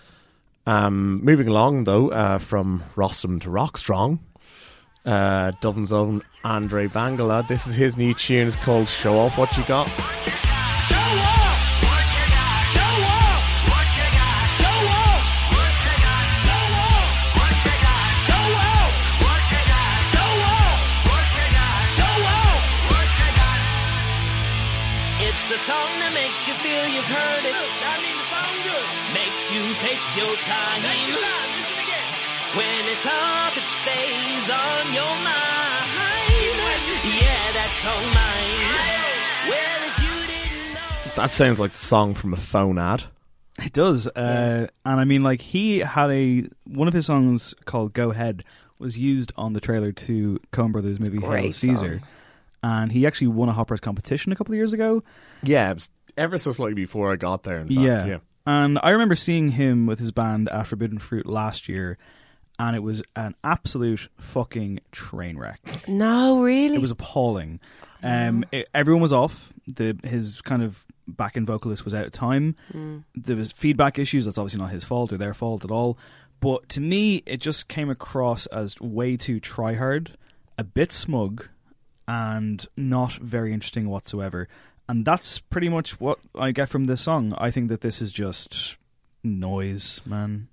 [0.66, 4.20] Um, moving along, though, uh, from Rostam to Rockstrong,
[5.06, 7.46] uh, Dublin's own Andre Bangala.
[7.48, 8.48] This is his new tune.
[8.48, 9.90] It's called "Show Off What You Got."
[41.16, 43.04] That sounds like the song from a phone ad.
[43.64, 47.94] It does, uh, and I mean, like he had a one of his songs called
[47.94, 48.44] "Go Ahead"
[48.80, 52.08] was used on the trailer to Coen Brothers movie Hail Caesar, song.
[52.64, 55.04] and he actually won a Hot Press competition a couple of years ago.
[55.44, 57.60] Yeah, it was ever so slightly before I got there.
[57.60, 57.80] In fact.
[57.80, 58.06] yeah.
[58.08, 58.18] yeah.
[58.48, 62.00] and I remember seeing him with his band at Forbidden Fruit last year,
[62.58, 65.88] and it was an absolute fucking train wreck.
[65.88, 66.76] No, really.
[66.76, 67.60] It was appalling.
[68.02, 69.54] Um, it- everyone was off.
[69.68, 72.56] The his kind of backing vocalist was out of time.
[72.74, 73.04] Mm.
[73.16, 74.26] There was feedback issues.
[74.26, 75.98] That's obviously not his fault or their fault at all.
[76.40, 80.18] But to me, it just came across as way too try hard,
[80.58, 81.48] a bit smug,
[82.08, 84.48] and not very interesting whatsoever.
[84.90, 87.32] And that's pretty much what I get from this song.
[87.38, 88.78] I think that this is just
[89.24, 90.50] noise, man.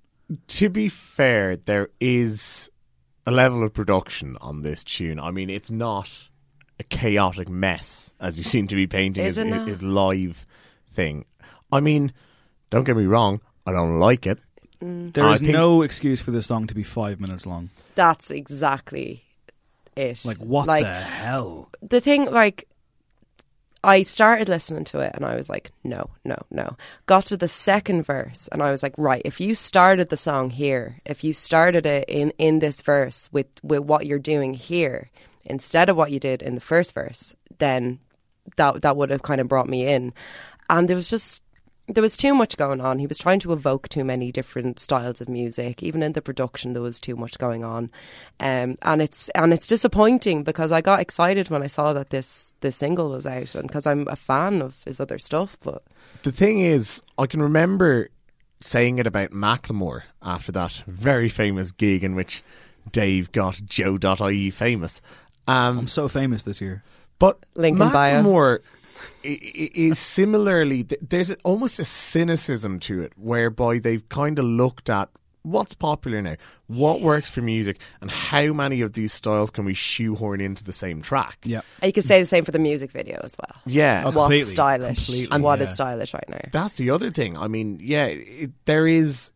[0.47, 2.69] to be fair, there is
[3.27, 5.19] a level of production on this tune.
[5.19, 6.29] I mean, it's not
[6.81, 10.45] a chaotic mess as you seem to be painting Is his, it his live
[10.89, 11.25] thing.
[11.71, 12.11] I mean,
[12.69, 14.39] don't get me wrong, I don't like it.
[14.83, 15.13] Mm.
[15.13, 17.69] There I is think- no excuse for this song to be five minutes long.
[17.95, 19.23] That's exactly
[19.95, 20.23] it.
[20.25, 21.69] Like what Like the hell?
[21.81, 22.67] the thing, like.
[23.83, 26.77] I started listening to it and I was like, no, no, no.
[27.07, 30.51] Got to the second verse and I was like, right, if you started the song
[30.51, 35.09] here, if you started it in, in this verse with, with what you're doing here,
[35.45, 37.99] instead of what you did in the first verse, then
[38.57, 40.13] that that would have kind of brought me in.
[40.69, 41.43] And there was just
[41.87, 42.99] there was too much going on.
[42.99, 45.83] He was trying to evoke too many different styles of music.
[45.83, 47.91] Even in the production, there was too much going on,
[48.39, 52.53] um, and it's and it's disappointing because I got excited when I saw that this
[52.61, 55.57] this single was out, and because I'm a fan of his other stuff.
[55.61, 55.83] But
[56.23, 58.09] The thing is, I can remember
[58.61, 62.43] saying it about Macklemore after that very famous gig in which
[62.91, 65.01] Dave got Joe.ie famous.
[65.51, 66.83] Um, I'm so famous this year.
[67.19, 68.21] But Link in bio.
[68.23, 68.59] Macklemore
[69.23, 74.89] i- i- is similarly there's almost a cynicism to it whereby they've kind of looked
[74.89, 75.09] at
[75.43, 76.35] what's popular now,
[76.67, 80.71] what works for music, and how many of these styles can we shoehorn into the
[80.73, 81.37] same track.
[81.43, 81.61] Yeah.
[81.83, 83.59] you could say the same for the music video as well.
[83.65, 84.97] Yeah, Oh, What's stylish?
[85.05, 85.73] completely, and what is yeah.
[85.73, 86.41] stylish right now?
[86.51, 87.37] That's the other thing.
[87.37, 89.31] I mean, yeah, it, there is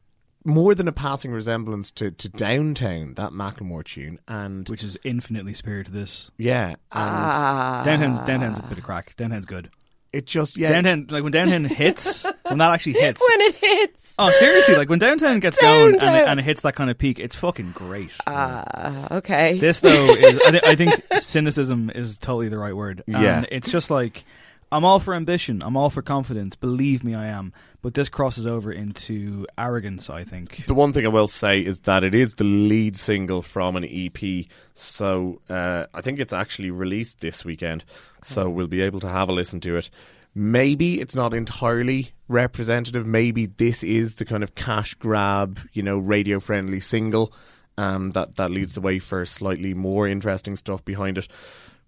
[0.46, 5.54] more than a passing resemblance to, to Downtown, that Macklemore tune, and Which is infinitely
[5.54, 6.32] superior to this.
[6.38, 9.16] yeah, and Ah, Downtown, Downtown's a bit of crack.
[9.18, 9.70] Downtown's good.
[10.14, 13.22] it just yeah, Downtown, like when Downtown hits, when that actually hits.
[13.30, 14.16] when it hits.
[14.18, 16.98] Oh, seriously, like when Downtown gets going and it, and it hits that kind of
[16.98, 18.12] peak, it's fucking great.
[18.26, 19.58] Ah, okay.
[19.58, 23.04] This though is, I, th- I think cynicism is totally the right word.
[23.08, 23.46] And Yeah.
[23.52, 24.24] it's just like
[24.72, 26.56] I'm all for ambition, I'm all for confidence.
[26.56, 27.52] Believe me, I am.
[27.86, 30.10] But this crosses over into arrogance.
[30.10, 30.66] I think.
[30.66, 33.86] The one thing I will say is that it is the lead single from an
[33.86, 37.86] EP, so uh, I think it's actually released this weekend,
[38.24, 39.92] so we'll be able to have a listen to it.
[40.34, 43.06] maybe it's not entirely representative.
[43.06, 47.32] Maybe this is the kind of cash grab, you know, radio friendly single
[47.78, 51.28] um, that that leads the way for slightly more interesting stuff behind it.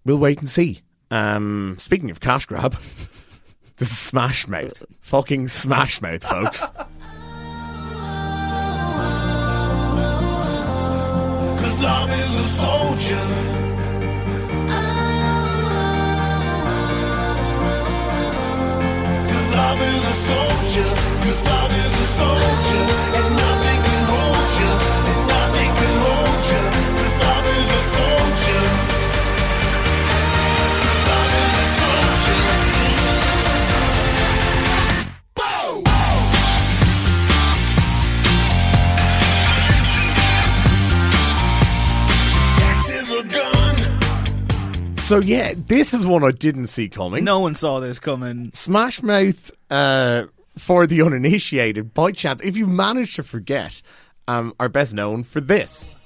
[0.04, 0.82] We'll wait and see.
[1.10, 2.78] Um, speaking of cash grab,
[3.78, 6.60] this is Smash Mouth, fucking Smash Mouth, folks.
[11.58, 13.24] Cause love is a soldier.
[19.28, 20.90] Cause love is a soldier.
[21.22, 23.27] Cause love is a soldier.
[45.08, 47.24] So yeah, this is one I didn't see coming.
[47.24, 48.50] No one saw this coming.
[48.52, 50.26] Smash Mouth uh,
[50.58, 53.80] for the uninitiated, by chance, if you've managed to forget,
[54.26, 55.96] um, are best known for this.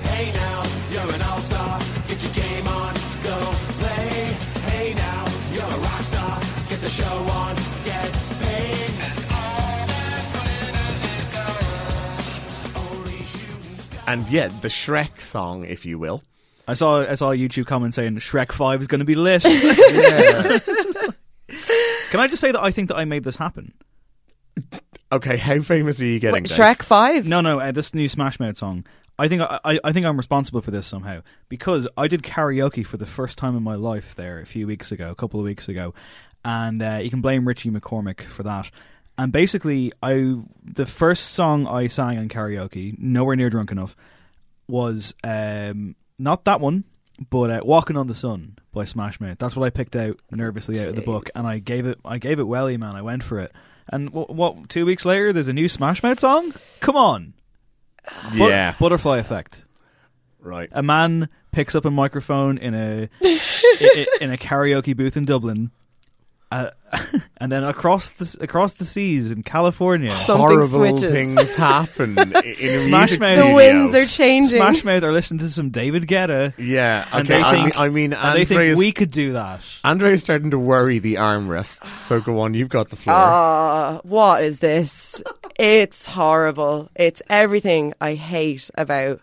[0.00, 1.80] Hey now, you're an all-star.
[2.06, 2.94] Get your game on,
[3.24, 4.36] go play.
[4.70, 6.38] Hey now, you're a rock star.
[6.68, 8.92] Get the show on, get paid.
[12.76, 13.24] Only.
[14.06, 16.22] And yeah, the Shrek song, if you will.
[16.66, 19.42] I saw I saw a YouTube comment saying Shrek Five is going to be lit.
[22.10, 23.72] Can I just say that I think that I made this happen?
[25.12, 26.42] Okay, how famous are you getting?
[26.42, 26.58] What, Dave?
[26.58, 27.26] Shrek Five.
[27.26, 28.84] No, no, uh, this new Smash Mouth song.
[29.18, 32.84] I think I, I, I think I'm responsible for this somehow because I did karaoke
[32.84, 35.44] for the first time in my life there a few weeks ago, a couple of
[35.44, 35.94] weeks ago,
[36.44, 38.70] and uh, you can blame Richie McCormick for that.
[39.16, 43.96] And basically, I the first song I sang in karaoke, nowhere near drunk enough,
[44.68, 46.84] was um, not that one,
[47.30, 49.38] but uh, "Walking on the Sun" by Smash Mouth.
[49.38, 52.18] That's what I picked out nervously out of the book, and I gave it I
[52.18, 52.94] gave it welly, man.
[52.96, 53.52] I went for it.
[53.88, 56.52] And what, what two weeks later, there's a new Smash Mouth song.
[56.80, 57.34] Come on,
[58.04, 58.74] But- Yeah.
[58.78, 59.64] butterfly effect.
[60.40, 60.68] Right.
[60.72, 63.40] A man picks up a microphone in a i-
[63.80, 65.70] i- in a karaoke booth in Dublin,
[66.52, 66.70] uh,
[67.38, 71.10] and then across the across the seas in California, Something Horrible switches.
[71.10, 73.48] things happen in a Smash Mouth.
[73.48, 74.58] The winds are changing.
[74.60, 77.88] Smash Mouth are listening to some David Guetta, Yeah, and they I think mean, I
[77.88, 79.60] mean and they think we could do that.
[79.82, 81.86] Andre's starting to worry the armrests.
[81.86, 83.16] So go on, you've got the floor.
[83.16, 85.20] Ah, what is this?
[85.58, 86.90] It's horrible.
[86.94, 89.20] It's everything I hate about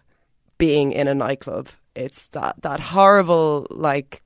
[0.58, 1.70] being in a nightclub.
[1.96, 4.23] It's that that horrible like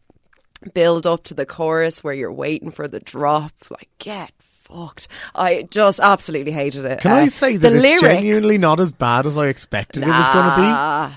[0.73, 3.51] build up to the chorus where you're waiting for the drop.
[3.69, 5.07] Like get fucked.
[5.35, 6.99] I just absolutely hated it.
[7.01, 10.03] Can Uh, I say that the it's lyrics, genuinely not as bad as I expected
[10.03, 10.61] it was going to be?
[10.61, 11.11] Nah,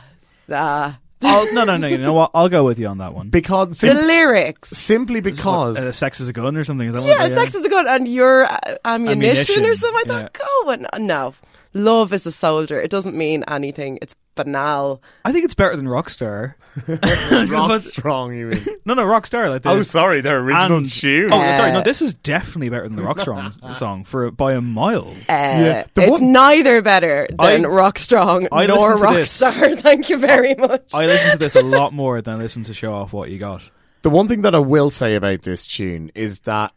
[0.49, 0.93] nah.
[1.23, 1.87] I'll, no, no, no.
[1.87, 2.31] You know what?
[2.33, 3.29] I'll go with you on that one.
[3.29, 4.71] Because The lyrics.
[4.71, 6.89] simply because uh, sex is a gun or something.
[6.89, 9.95] Is that Yeah, they, sex is a gun, and your uh, ammunition, Ammunition, or something
[9.95, 10.33] like that.
[10.33, 11.35] Go and no,
[11.75, 12.81] love is a soldier.
[12.81, 13.99] It doesn't mean anything.
[14.01, 15.03] It's banal.
[15.25, 16.55] I think it's better than Rockstar.
[17.51, 18.33] rock strong.
[18.35, 18.67] You mean?
[18.85, 19.51] No, no, Rockstar.
[19.51, 21.33] Like Oh, sorry, their original And- tune.
[21.33, 21.73] Oh, sorry.
[21.73, 25.15] No, Uh, this is definitely better than the Rockstrong song for by a mile.
[25.29, 29.41] Uh, the it's one- neither better than I- Rock Strong I nor listened to this.
[29.43, 29.79] Rockstar.
[29.81, 30.85] Thank you very much.
[30.95, 33.39] I listen to this a lot more than I listen to Show Off What You
[33.39, 33.63] Got.
[34.03, 36.73] The one thing that I will say about this tune is that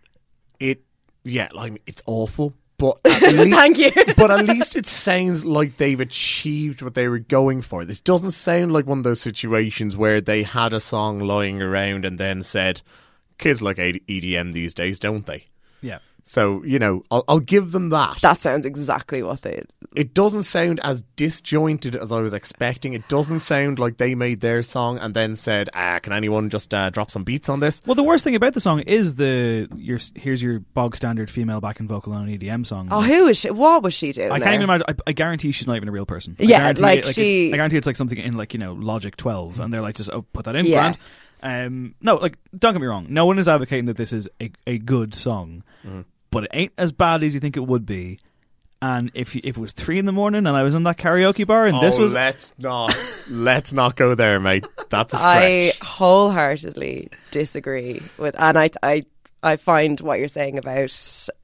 [0.59, 0.81] it
[1.23, 2.53] yeah, like it's awful.
[2.83, 3.91] But at least, Thank you.
[4.17, 7.85] but at least it sounds like they've achieved what they were going for.
[7.85, 12.03] This doesn't sound like one of those situations where they had a song lying around
[12.03, 12.81] and then said,
[13.37, 15.45] "Kids like EDM these days, don't they?"
[15.83, 15.99] Yeah.
[16.25, 18.21] So you know, I'll, I'll give them that.
[18.21, 19.61] That sounds exactly what they.
[19.93, 22.93] It doesn't sound as disjointed as I was expecting.
[22.93, 26.73] It doesn't sound like they made their song and then said, "Ah, can anyone just
[26.73, 29.67] uh, drop some beats on this?" Well, the worst thing about the song is the
[29.75, 32.87] your here's your bog standard female backing vocal on an EDM song.
[32.89, 33.51] Oh, who is she?
[33.51, 34.31] What was she doing?
[34.31, 34.85] I can't even imagine.
[34.87, 36.37] I, I guarantee she's not even a real person.
[36.39, 38.59] I Yeah, guarantee like it- it's- she- I guarantee it's like something in like you
[38.59, 40.65] know Logic 12, and they're like just oh put that in.
[40.67, 40.93] Yeah.
[40.93, 40.97] Grant.
[41.45, 43.07] Um, no, like don't get me wrong.
[43.09, 45.63] No one is advocating that this is a, a good song,
[46.31, 48.19] but it ain't as bad as you think it would be.
[48.81, 50.97] And if you, if it was three in the morning and I was in that
[50.97, 52.93] karaoke bar and this Oh, was let's not
[53.29, 54.65] let's not go there, mate.
[54.89, 55.81] That's a I stretch.
[55.81, 59.03] I wholeheartedly disagree with, and I, I,
[59.43, 60.89] I find what you're saying about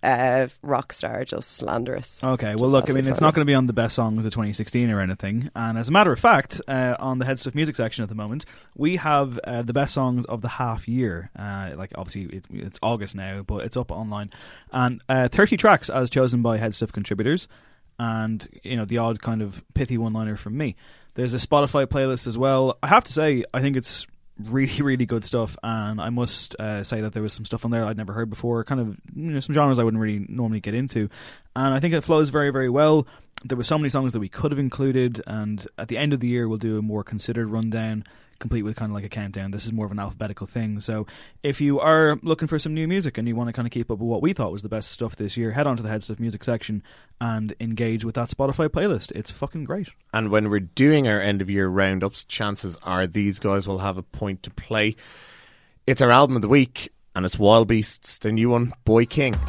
[0.02, 2.18] uh, Rockstar just slanderous.
[2.24, 4.26] Okay, well, Just look, I mean, it's not going to be on the best songs
[4.26, 5.50] of 2016 or anything.
[5.54, 8.16] And as a matter of fact, uh, on the Head Stuff Music section at the
[8.16, 8.46] moment,
[8.78, 11.30] we have uh, the best songs of the half year.
[11.38, 14.32] Uh, like, obviously, it, it's August now, but it's up online.
[14.72, 17.50] And uh, 30 tracks as chosen by Head Stuff contributors.
[18.00, 20.78] And, you know, the odd kind of pithy one liner from me.
[21.16, 22.78] There's a Spotify playlist as well.
[22.82, 24.08] I have to say, I think it's
[24.40, 25.58] really, really good stuff.
[25.64, 28.30] And I must uh, say that there was some stuff on there I'd never heard
[28.30, 31.10] before, kind of you know, some genres I wouldn't really normally get into.
[31.56, 33.08] And I think it flows very, very well.
[33.44, 36.20] There were so many songs that we could have included, and at the end of
[36.20, 38.04] the year, we'll do a more considered rundown,
[38.40, 39.52] complete with kind of like a countdown.
[39.52, 40.80] This is more of an alphabetical thing.
[40.80, 41.06] So
[41.44, 43.92] if you are looking for some new music and you want to kind of keep
[43.92, 45.90] up with what we thought was the best stuff this year, head on to the
[45.90, 46.82] Head Stuff Music section
[47.22, 49.12] and engage with that Spotify playlist.
[49.14, 49.90] It's fucking great.
[50.14, 53.98] And when we're doing our end of year roundups, chances are these guys will have
[53.98, 54.96] a point to play.
[55.86, 59.40] It's our album of the week, and it's Wild Beasts, the new one, Boy King.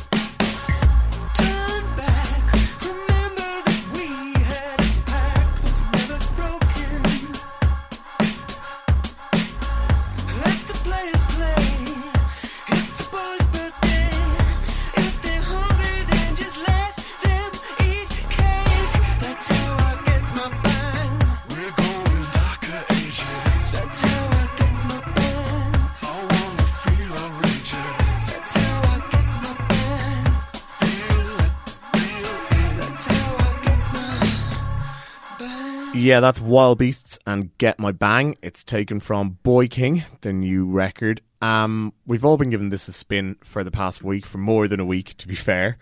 [36.00, 38.34] Yeah, that's Wild Beasts and Get My Bang.
[38.40, 41.20] It's taken from Boy King, the new record.
[41.42, 44.80] Um, we've all been giving this a spin for the past week, for more than
[44.80, 45.76] a week, to be fair.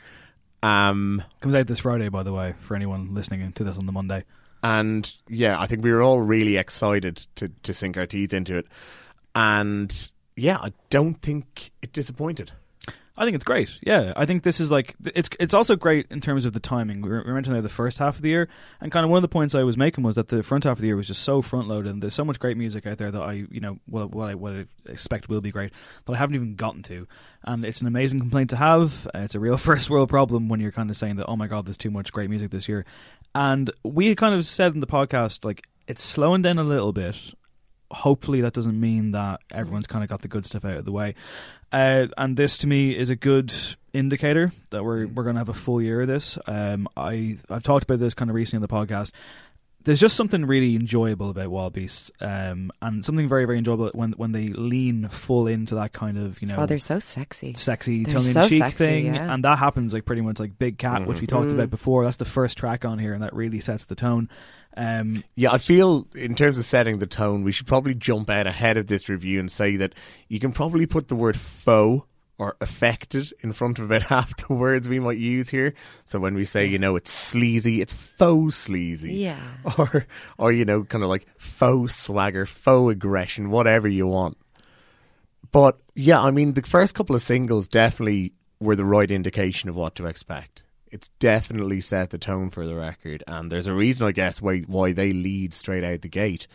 [0.60, 3.92] Um, Comes out this Friday, by the way, for anyone listening to this on the
[3.92, 4.24] Monday.
[4.64, 8.56] and yeah, I think we were all really excited to, to sink our teeth into
[8.56, 8.66] it.
[9.36, 12.50] And yeah, I don't think it disappointed.
[13.18, 13.78] I think it's great.
[13.82, 17.02] Yeah, I think this is like it's it's also great in terms of the timing.
[17.02, 18.48] We were, we mentioning the first half of the year,
[18.80, 20.76] and kind of one of the points I was making was that the front half
[20.76, 22.98] of the year was just so front loaded, and there's so much great music out
[22.98, 25.72] there that I you know what what I, what I expect will be great
[26.06, 27.08] that I haven't even gotten to,
[27.42, 29.08] and it's an amazing complaint to have.
[29.08, 31.48] Uh, It's a real first world problem when you're kind of saying that oh my
[31.48, 32.86] god, there's too much great music this year,
[33.34, 37.34] and we kind of said in the podcast like it's slowing down a little bit
[37.90, 40.92] hopefully that doesn't mean that everyone's kind of got the good stuff out of the
[40.92, 41.14] way.
[41.72, 43.52] Uh, and this to me is a good
[43.92, 46.38] indicator that we're we're going to have a full year of this.
[46.46, 49.12] Um, I I've talked about this kind of recently in the podcast.
[49.88, 54.12] There's just something really enjoyable about Wild Beasts, um, and something very very enjoyable when
[54.12, 57.54] when they lean full into that kind of you know Oh, they're so sexy.
[57.54, 59.32] sexy tongue in cheek sexy, thing, yeah.
[59.32, 61.54] and that happens like pretty much like Big Cat, which we talked Mm.
[61.54, 62.04] about before.
[62.04, 64.28] That's the first track on here, and that really sets the tone.
[64.76, 68.46] Um, Yeah, I feel in terms of setting the tone, we should probably jump out
[68.46, 69.94] ahead of this review and say that
[70.28, 72.06] you can probably put the word faux
[72.38, 75.74] or affected in front of about half the words we might use here.
[76.04, 79.14] So when we say, you know, it's sleazy, it's faux sleazy.
[79.14, 79.40] Yeah.
[79.78, 80.06] Or
[80.38, 84.38] or you know, kind of like faux swagger, faux aggression, whatever you want.
[85.50, 89.76] But yeah, I mean the first couple of singles definitely were the right indication of
[89.76, 90.62] what to expect.
[90.90, 94.60] It's definitely set the tone for the record, and there's a reason, I guess, why
[94.60, 96.46] why they lead straight out the gate,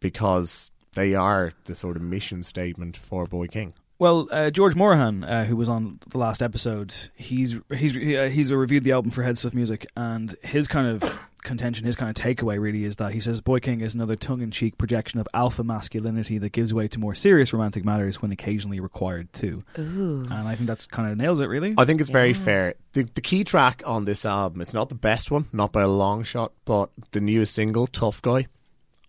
[0.00, 3.74] because they are the sort of mission statement for Boy King.
[4.00, 8.28] Well, uh, George Morahan, uh, who was on the last episode, he's he's he, uh,
[8.28, 12.08] he's reviewed the album for Head Stuff Music, and his kind of contention, his kind
[12.08, 15.64] of takeaway, really is that he says Boy King is another tongue-in-cheek projection of alpha
[15.64, 19.64] masculinity that gives way to more serious romantic matters when occasionally required too.
[19.78, 20.22] Ooh.
[20.30, 21.74] And I think that's kind of nails it, really.
[21.76, 22.74] I think it's very fair.
[22.92, 25.88] The, the key track on this album, it's not the best one, not by a
[25.88, 28.46] long shot, but the newest single, Tough Guy,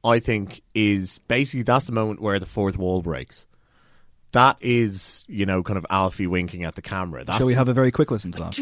[0.03, 3.45] I think is basically that's the moment where the fourth wall breaks.
[4.31, 7.23] That is, you know, kind of Alfie winking at the camera.
[7.23, 8.53] That's, Shall we have a very quick listen to that?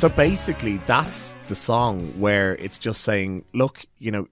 [0.00, 4.28] So basically, that's the song where it's just saying, look, you know,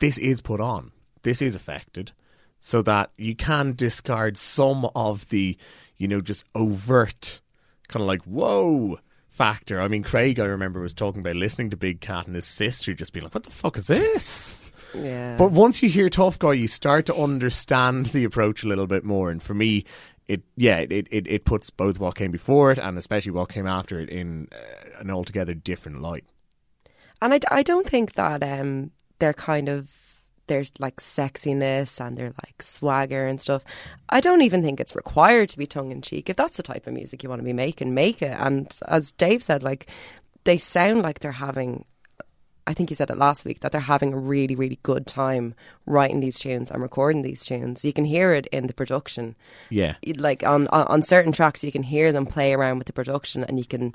[0.00, 0.90] this is put on,
[1.22, 2.10] this is affected,
[2.58, 5.56] so that you can discard some of the,
[5.96, 7.40] you know, just overt
[7.86, 8.98] kind of like, whoa
[9.28, 9.80] factor.
[9.80, 12.92] I mean, Craig, I remember, was talking about listening to Big Cat and his sister
[12.92, 14.72] just being like, what the fuck is this?
[14.92, 15.36] Yeah.
[15.36, 19.04] But once you hear Tough Guy, you start to understand the approach a little bit
[19.04, 19.30] more.
[19.30, 19.84] And for me,
[20.28, 23.66] it yeah, it it, it puts both what came before it and especially what came
[23.66, 26.24] after it in uh, an altogether different light.
[27.20, 29.88] And I, I don't think that um, they're kind of
[30.48, 33.62] there's like sexiness and they're like swagger and stuff.
[34.08, 36.28] I don't even think it's required to be tongue in cheek.
[36.28, 38.36] If that's the type of music you want to be making, make it.
[38.38, 39.86] And as Dave said, like
[40.44, 41.84] they sound like they're having.
[42.66, 45.54] I think you said it last week that they're having a really, really good time
[45.86, 47.84] writing these tunes and recording these tunes.
[47.84, 49.34] You can hear it in the production
[49.68, 49.94] Yeah.
[50.16, 53.58] like on, on certain tracks you can hear them play around with the production and
[53.58, 53.94] you can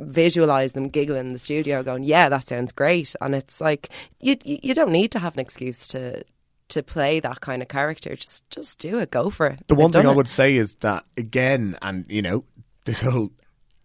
[0.00, 3.88] visualize them giggling in the studio going yeah that sounds great and it's like
[4.20, 6.22] you you don't need to have an excuse to
[6.68, 9.92] to play that kind of character just just do it go for it The one
[9.92, 10.16] thing I it.
[10.16, 12.44] would say is that again, and you know,
[12.84, 13.30] this whole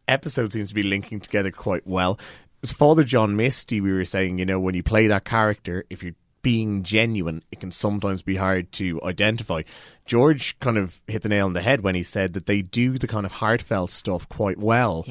[0.07, 2.18] episode seems to be linking together quite well.
[2.64, 6.01] As Father John Misty, we were saying, you know, when you play that character, if
[6.03, 9.62] you're being genuine, it can sometimes be hard to identify.
[10.05, 12.97] George kind of hit the nail on the head when he said that they do
[12.97, 15.05] the kind of heartfelt stuff quite well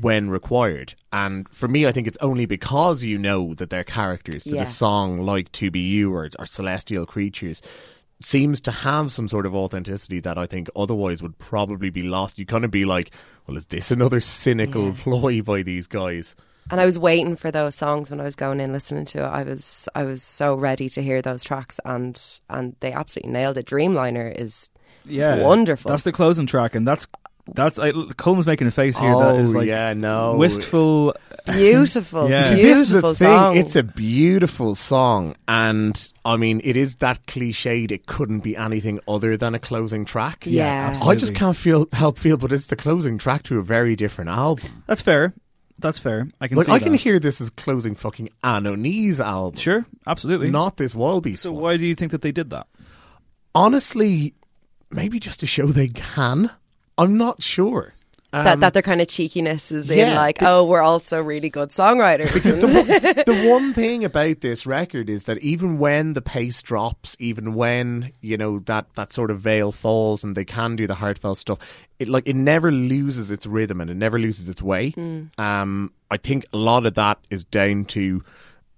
[0.00, 0.94] when required.
[1.12, 4.62] And for me, I think it's only because you know that they're characters that Yeah.
[4.62, 7.62] a song like 2BU or, or Celestial Creatures
[8.20, 12.38] seems to have some sort of authenticity that I think otherwise would probably be lost.
[12.38, 13.10] You kind of be like,
[13.46, 16.36] well, is this another cynical ploy by these guys?
[16.70, 19.28] And I was waiting for those songs when I was going in listening to it
[19.28, 23.58] I was I was so ready to hear those tracks and and they absolutely nailed
[23.58, 24.70] it Dreamliner is
[25.04, 27.06] Yeah, wonderful That's the closing track, and that's
[27.54, 27.78] that's.
[27.78, 30.36] I, Colm's making a face here that oh, is Oh, like yeah, no.
[30.36, 31.14] wistful.
[31.44, 32.42] beautiful Yeah.
[32.50, 33.56] See, this is the beautiful thing.
[33.56, 37.90] It's a beautiful song, and I mean, it is that cliched.
[37.90, 40.44] It couldn't be anything other than a closing track.
[40.46, 40.64] Yeah.
[40.64, 41.16] I absolutely.
[41.20, 44.84] just can't feel help feel, but it's the closing track to a very different album.
[44.86, 45.34] That's fair.
[45.78, 46.28] That's fair.
[46.40, 46.98] I can Like see I can that.
[46.98, 50.50] hear this as closing fucking Anohni's album, Sure, absolutely.
[50.50, 51.38] not this Wildbeast.
[51.38, 51.62] So one.
[51.62, 52.66] why do you think that they did that?
[53.54, 54.34] honestly,
[54.90, 56.50] maybe just to show they can.
[56.98, 57.94] I'm not sure.
[58.32, 60.16] That Um, that their kind of cheekiness is in yeah.
[60.16, 62.66] like oh we're also really good songwriters because the,
[63.26, 67.54] one- the one thing about this record is that even when the pace drops, even
[67.54, 71.38] when you know that that sort of veil falls, and they can do the heartfelt
[71.38, 71.58] stuff,
[71.98, 74.94] it like it never loses its rhythm and it never loses its way.
[75.38, 78.22] Um, I think a lot of that is down to,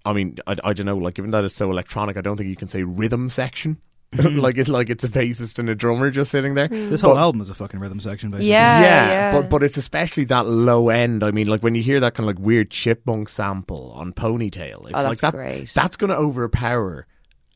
[0.05, 2.49] I mean, I, I don't know, like given that it's so electronic, I don't think
[2.49, 3.79] you can say rhythm section.
[4.37, 6.69] like it's like it's a bassist and a drummer just sitting there.
[6.69, 8.51] This whole But- album is a fucking rhythm section, basically.
[8.51, 9.33] Yeah, yeah, yeah.
[9.33, 11.23] but but it's especially that low end.
[11.25, 14.89] I mean, like when you hear that kind of like weird chipmunk sample on Ponytail,
[14.91, 15.33] it's Oh, like that's that.
[15.33, 15.71] great.
[15.75, 17.07] That's going to overpower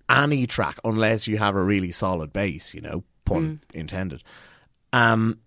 [0.08, 2.74] any track unless you have a really solid bass.
[2.74, 3.74] You know, pun Mm.
[3.74, 4.22] intended.
[4.92, 5.38] Um,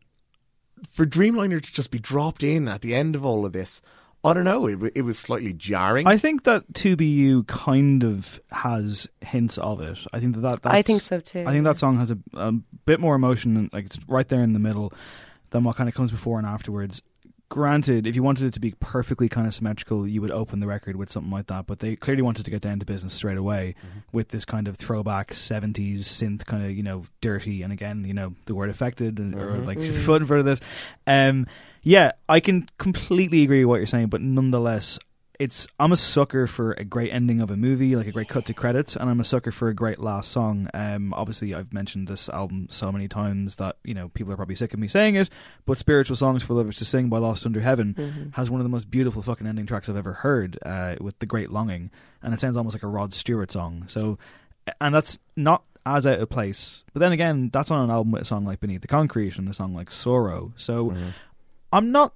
[0.90, 3.82] for Dreamliner to just be dropped in at the end of all of this,
[4.24, 4.68] I don't know.
[4.68, 6.06] It, it was slightly jarring.
[6.06, 10.06] I think that 2BU kind of has hints of it.
[10.14, 12.18] I think that, that that's, I think so too, I think that song has a,
[12.34, 12.52] a
[12.86, 14.94] bit more emotion, and like it's right there in the middle,
[15.50, 17.02] than what kind of comes before and afterwards.
[17.50, 20.68] Granted, if you wanted it to be perfectly kind of symmetrical, you would open the
[20.68, 21.66] record with something like that.
[21.66, 24.00] But they clearly wanted to get down to business straight away mm-hmm.
[24.14, 28.14] with this kind of throwback '70s synth kind of you know dirty, and again you
[28.14, 29.66] know the word affected and, or mm-hmm.
[29.66, 30.62] like foot in front of this.
[31.08, 31.48] Um,
[31.84, 35.00] yeah, I can completely agree with what you're saying, but nonetheless,
[35.40, 38.46] it's I'm a sucker for a great ending of a movie, like a great cut
[38.46, 40.70] to credits, and I'm a sucker for a great last song.
[40.76, 44.54] Um, obviously, I've mentioned this album so many times that you know people are probably
[44.54, 45.32] sick of me saying it,
[45.66, 48.70] but "Spiritual Songs for Lovers to Sing" by Lost Under Heaven has one of the
[48.70, 51.90] most beautiful fucking ending tracks I've ever heard, uh, with the great longing,
[52.22, 53.86] and it sounds almost like a Rod Stewart song.
[53.88, 54.20] So,
[54.80, 56.84] and that's not as out of place.
[56.94, 59.50] But then again, that's on an album with a song like "Beneath the Concrete" and
[59.50, 60.94] a song like "Sorrow." So,
[61.72, 62.14] I'm not.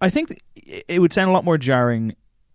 [0.00, 2.14] I think it would sound a lot more jarring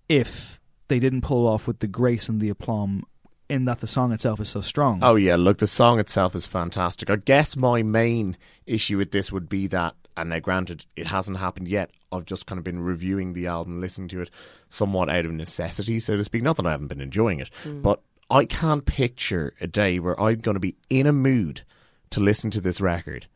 [0.09, 3.03] if they didn't pull off with the grace and the aplomb
[3.49, 4.99] in that the song itself is so strong.
[5.01, 7.09] Oh yeah, look, the song itself is fantastic.
[7.09, 11.37] I guess my main issue with this would be that, and now granted, it hasn't
[11.37, 11.91] happened yet.
[12.11, 14.29] I've just kind of been reviewing the album, listening to it
[14.69, 16.43] somewhat out of necessity, so to speak.
[16.43, 17.81] Not that I haven't been enjoying it, Mm.
[17.81, 21.63] but I can't picture a day where I'm going to be in a mood
[22.11, 23.27] to listen to this record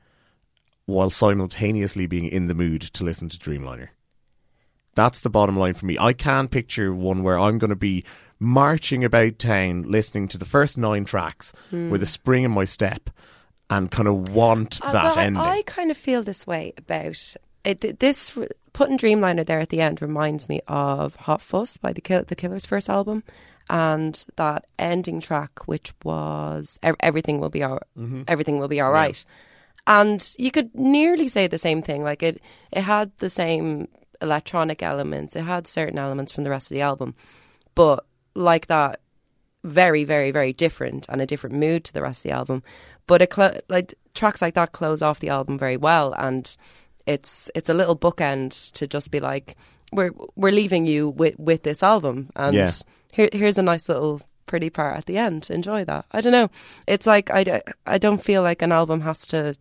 [0.86, 3.90] while simultaneously being in the mood to listen to Dreamliner.
[4.96, 5.98] That's the bottom line for me.
[6.00, 8.06] I can't picture one where I'm going to be
[8.40, 11.90] marching about town listening to the first nine tracks Hmm.
[11.90, 13.10] with a spring in my step
[13.70, 15.42] and kind of want Uh, that well, ending.
[15.42, 18.00] I kind of feel this way about it.
[18.00, 18.38] This
[18.74, 22.36] putting Dreamliner there at the end reminds me of Hot Fuss by the Kill- the
[22.36, 23.24] Killers' first album,
[23.70, 28.26] and that ending track, which was "Everything Will Be All Mhm.
[28.28, 28.96] Everything Will Be All Yeah.
[28.98, 29.26] Right,"
[29.88, 32.04] and you could nearly say the same thing.
[32.04, 33.88] Like it, it had the same
[34.22, 35.36] electronic elements.
[35.36, 37.16] It had certain elements from the rest of the album,
[37.76, 39.00] but like that,
[39.64, 42.64] very, very, very different and a different mood to the rest of the album.
[43.08, 46.56] But it clo- like tracks like that close off the album very well, and
[47.06, 49.56] it's it's a little bookend to just be like
[49.92, 52.72] we're we're leaving you with with this album, and Yeah.
[53.12, 55.48] here here's a nice little pretty part at the end.
[55.52, 56.06] Enjoy that.
[56.12, 56.50] I don't know.
[56.88, 59.56] It's like I I don't feel like an album has to.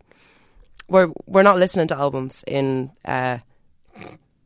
[0.89, 3.39] We're we're not listening to albums in uh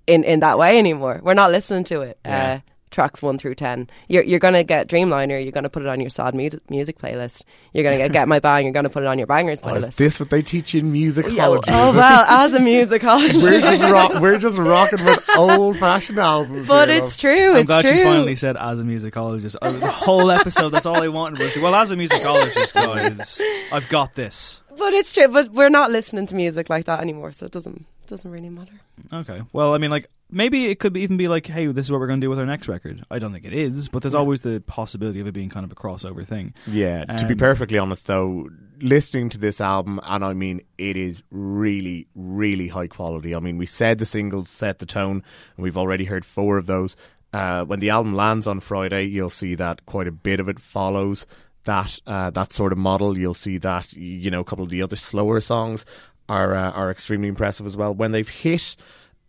[0.06, 1.20] in in that way anymore.
[1.22, 2.18] We're not listening to it.
[2.24, 2.60] Yeah.
[2.66, 3.88] Uh, tracks one through ten.
[4.08, 5.42] You're you're gonna get Dreamliner.
[5.42, 7.42] You're gonna put it on your sad mu- music playlist.
[7.72, 8.64] You're gonna get Get My Bang.
[8.64, 9.96] You're gonna put it on your bangers Oh, is playlist.
[9.96, 11.64] this what they teach you in musicology?
[11.68, 16.18] oh is well, as a musicologist, we're just rock, we're just rocking with old fashioned
[16.18, 16.66] albums.
[16.68, 17.18] but here, it's love.
[17.20, 17.50] true.
[17.52, 17.96] I'm it's glad true.
[17.96, 19.56] she finally said as a musicologist.
[19.60, 23.40] Uh, the whole episode, that's all I wanted was, well, as a musicologist, guys,
[23.72, 24.62] I've got this.
[24.76, 25.28] But it's true.
[25.28, 28.72] But we're not listening to music like that anymore, so it doesn't doesn't really matter.
[29.12, 29.42] Okay.
[29.52, 32.00] Well, I mean, like, maybe it could be, even be like, hey, this is what
[32.00, 33.04] we're going to do with our next record.
[33.10, 35.72] I don't think it is, but there's always the possibility of it being kind of
[35.72, 36.54] a crossover thing.
[36.66, 38.48] Yeah, to be Um, perfectly honest, though,
[38.80, 43.34] listening to this album, and I mean, it is really, really high quality.
[43.34, 45.22] I mean, we said the singles set the tone,
[45.56, 46.96] and we've already heard four of those.
[47.32, 50.58] Uh, when the album lands on Friday, you'll see that quite a bit of it
[50.58, 51.26] follows
[51.64, 53.18] that uh, that sort of model.
[53.18, 55.84] You'll see that you know a couple of the other slower songs
[56.30, 57.94] are uh, are extremely impressive as well.
[57.94, 58.76] When they've hit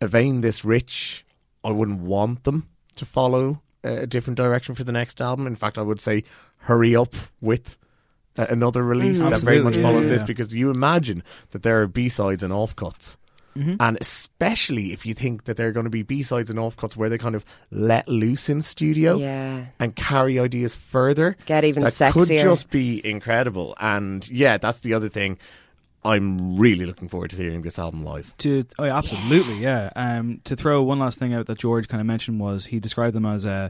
[0.00, 1.24] a vein this rich,
[1.64, 5.46] I wouldn't want them to follow a different direction for the next album.
[5.46, 6.24] In fact, I would say
[6.60, 7.76] hurry up with
[8.38, 9.30] uh, another release Mm.
[9.30, 12.08] that very much Absolutely, yeah, follows yeah, this because you imagine that there are B
[12.08, 13.16] sides and off cuts.
[13.56, 13.76] Mhm.
[13.80, 16.76] And especially if you think that there are going to be B sides and off
[16.76, 19.64] cuts where they kind of let loose in studio Yeah.
[19.80, 23.74] and carry ideas further, Get even that could just be incredible.
[23.80, 25.36] And yeah, that's the other thing.
[26.02, 28.34] I'm really looking forward to hearing this album live.
[28.38, 29.90] To oh yeah, absolutely, yeah.
[29.94, 33.14] Um, to throw one last thing out that George kind of mentioned was he described
[33.14, 33.68] them as uh,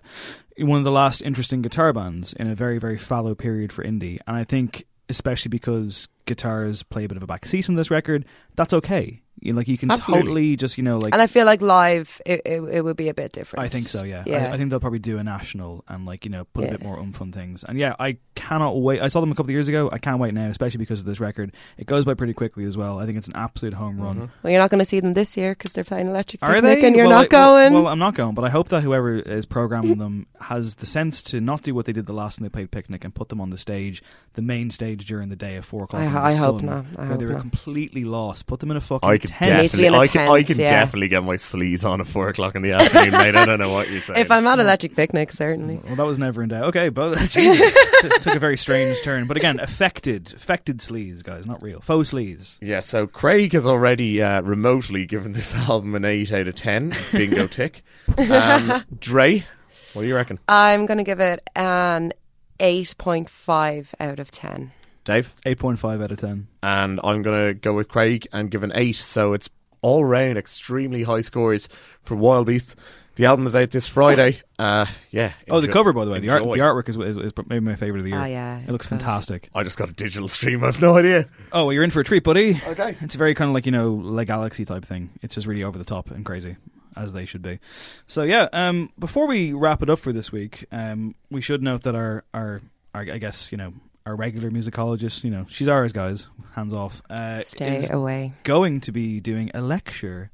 [0.59, 4.19] one of the last interesting guitar bands in a very very fallow period for indie,
[4.27, 8.25] and I think especially because guitars play a bit of a backseat on this record,
[8.55, 9.23] that's okay.
[9.41, 10.23] You know, like you can Absolutely.
[10.23, 13.09] totally just you know like and I feel like live, it, it, it would be
[13.09, 13.65] a bit different.
[13.65, 14.23] I think so, yeah.
[14.27, 14.51] Yeah.
[14.51, 16.83] I, I think they'll probably do a national and like you know put a bit
[16.83, 17.65] more oomph on things.
[17.65, 19.01] And yeah, I cannot wait.
[19.01, 19.89] I saw them a couple of years ago.
[19.93, 21.53] I can't wait now, especially because of this record.
[21.79, 22.99] It goes by pretty quickly as well.
[22.99, 24.15] I think it's an absolute home run.
[24.15, 24.25] Mm-hmm.
[24.43, 26.81] Well, you're not going to see them this year because they're playing Electric Are Picnic
[26.81, 26.87] they?
[26.87, 27.73] and you're Well, not I- going.
[27.73, 31.23] Well, I'm not going, but I hope that whoever is programming them has the sense
[31.23, 33.41] to not do what they did the last time they played Picnic and put them
[33.41, 34.03] on the stage,
[34.35, 36.03] the main stage during the day at four o'clock.
[36.03, 36.85] I in ho- the I hope not.
[36.97, 37.41] I where hope they were not.
[37.43, 38.47] completely lost.
[38.47, 39.61] Put them in a fucking I tent.
[39.63, 40.71] Needs to be in definitely, a I can, I can yeah.
[40.71, 43.35] definitely get my sleeves on at four o'clock in the afternoon, mate.
[43.35, 44.19] I don't know what you're saying.
[44.21, 45.81] if I'm at a Electric Picnic, certainly.
[45.85, 46.65] Well, that was never in doubt.
[46.65, 49.27] Okay, but Jesus, T- took a very strange turn.
[49.27, 52.59] But again, affected, affected sleaze, guys, not real, faux sleaze.
[52.61, 56.95] Yeah, so Craig has already uh, remotely given this album an 8 out of 10.
[57.13, 57.83] Bingo tick.
[58.19, 59.45] Um, Dre,
[59.93, 60.39] what do you reckon?
[60.49, 62.13] I'm going to give it an
[62.59, 64.73] 8.5 out of 10.
[65.05, 65.35] Dave?
[65.47, 66.49] Eight point five out of ten.
[66.63, 68.93] And I'm going to go with Craig and give an 8.
[68.97, 69.49] So it's
[69.83, 71.69] all round extremely high scores
[72.03, 72.77] for Wild Beast.
[73.17, 74.41] The album is out this Friday.
[74.59, 75.33] Uh, yeah.
[75.49, 77.77] Oh, the cover, by the way, the, art, the artwork is, is, is maybe my
[77.77, 78.19] favorite of the year.
[78.19, 79.01] Ah, yeah, it looks it's good.
[79.01, 79.51] fantastic.
[79.55, 80.63] I just got a digital stream.
[80.63, 81.29] I have no idea.
[81.53, 82.61] Oh, well, you're in for a treat, buddy.
[82.67, 82.97] Okay.
[83.01, 85.11] It's very kind of like you know, like Galaxy type thing.
[85.23, 86.57] It's just really over the top and crazy,
[86.97, 87.59] as they should be.
[88.07, 91.83] So yeah, um, before we wrap it up for this week, um, we should note
[91.83, 92.63] that our, our,
[92.95, 93.75] our, I guess you know,
[94.07, 96.27] our regular musicologist, you know, she's ours, guys.
[96.55, 97.03] Hands off.
[97.11, 98.33] Uh, Stay away.
[98.45, 100.31] going to be doing a lecture.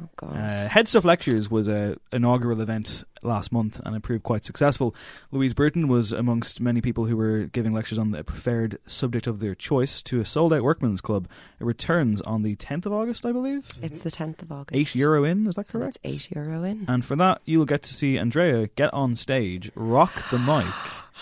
[0.00, 0.36] Oh, God.
[0.36, 4.94] Uh, Head Stuff Lectures was a inaugural event last month and it proved quite successful.
[5.32, 9.40] Louise Burton was amongst many people who were giving lectures on the preferred subject of
[9.40, 11.28] their choice to a sold out workman's club.
[11.58, 13.68] It returns on the 10th of August, I believe.
[13.82, 14.74] it's the 10th of August.
[14.94, 15.98] 8 euro in, is that And correct?
[16.04, 16.84] It's 8 euro in.
[16.88, 20.72] And for that, you'll get to see Andrea get on stage, rock the mic.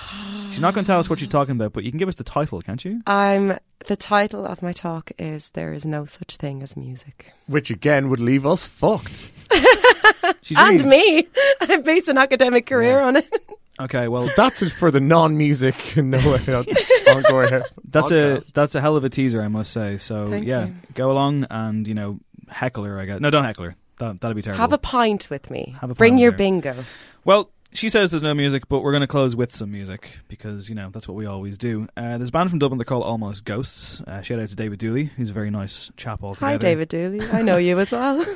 [0.51, 2.17] She's not going to tell us what she's talking about, but you can give us
[2.17, 3.01] the title, can't you?
[3.07, 7.33] I'm The title of my talk is There is No Such Thing as Music.
[7.47, 9.31] Which again would leave us fucked.
[10.57, 11.27] and me.
[11.61, 13.29] I've based an academic career on it.
[13.81, 17.63] Okay, well, So that's it for the non-music no encore.
[17.89, 19.99] that's a that's a hell of a teaser, I must say.
[19.99, 20.75] So Thank yeah, you.
[20.95, 22.19] go along and you know
[22.49, 22.99] heckle her.
[22.99, 23.77] I guess no, don't heckle her.
[24.01, 24.61] That that'd be terrible.
[24.61, 25.77] Have a pint with me.
[25.81, 26.39] Have a Bring your with her.
[26.39, 26.85] bingo.
[27.25, 30.69] Well, she says there's no music, but we're going to close with some music because
[30.69, 31.87] you know that's what we always do.
[31.97, 32.79] Uh, there's a band from Dublin.
[32.79, 34.01] They're called Almost Ghosts.
[34.03, 35.11] Uh, shout out to David Dooley.
[35.17, 36.53] He's a very nice chap altogether.
[36.53, 37.21] Hi, David Dooley.
[37.31, 38.25] I know you as well.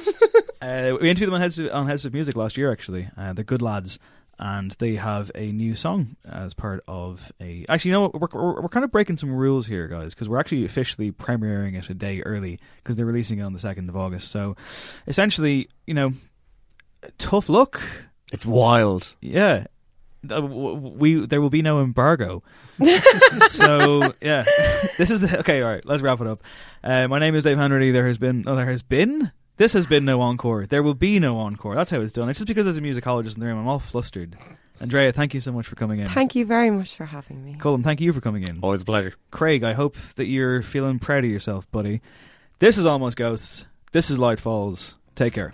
[0.62, 2.70] Uh, we interviewed them on Heads of, on Heads of Music last year.
[2.70, 3.98] Actually, uh, they're good lads,
[4.38, 7.66] and they have a new song as part of a.
[7.68, 8.20] Actually, you know what?
[8.20, 11.76] We're, we're, we're kind of breaking some rules here, guys, because we're actually officially premiering
[11.76, 14.30] it a day early because they're releasing it on the second of August.
[14.30, 14.54] So,
[15.08, 16.12] essentially, you know,
[17.18, 17.82] tough luck.
[18.32, 19.14] It's wild.
[19.20, 19.66] Yeah.
[20.24, 22.42] Uh, w- w- We there will be no embargo,
[23.48, 24.44] so yeah.
[24.98, 25.62] This is the, okay.
[25.62, 26.42] All right, let's wrap it up.
[26.82, 27.90] Uh, my name is Dave Henry.
[27.90, 29.32] There has been, oh, there has been.
[29.56, 30.66] This has been no encore.
[30.66, 31.74] There will be no encore.
[31.74, 32.28] That's how it's done.
[32.28, 33.58] It's just because there's a musicologist in the room.
[33.58, 34.36] I'm all flustered.
[34.80, 36.08] Andrea, thank you so much for coming in.
[36.08, 37.54] Thank you very much for having me.
[37.60, 38.60] Colin, thank you for coming in.
[38.62, 39.14] Always a pleasure.
[39.30, 42.00] Craig, I hope that you're feeling proud of yourself, buddy.
[42.60, 43.66] This is Almost Ghosts.
[43.92, 44.96] This is Light Falls.
[45.14, 45.52] Take care.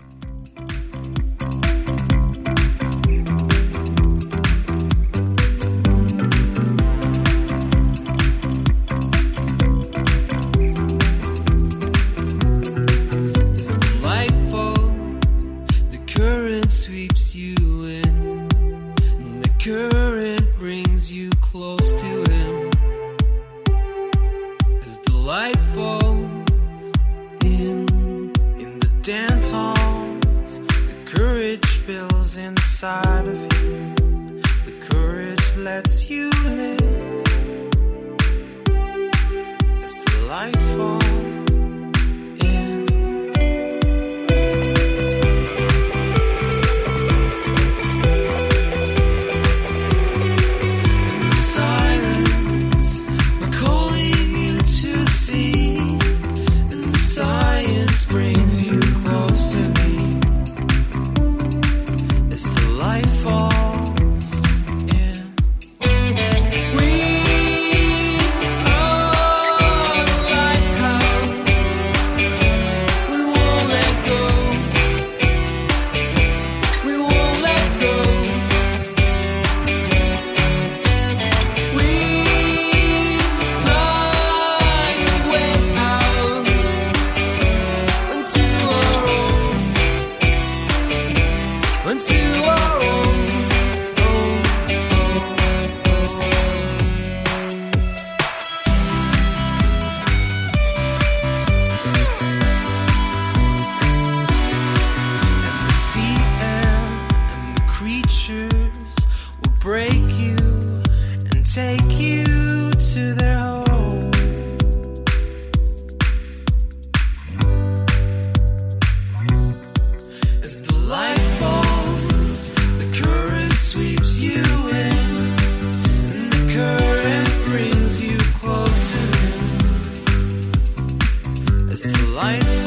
[132.27, 132.58] Him.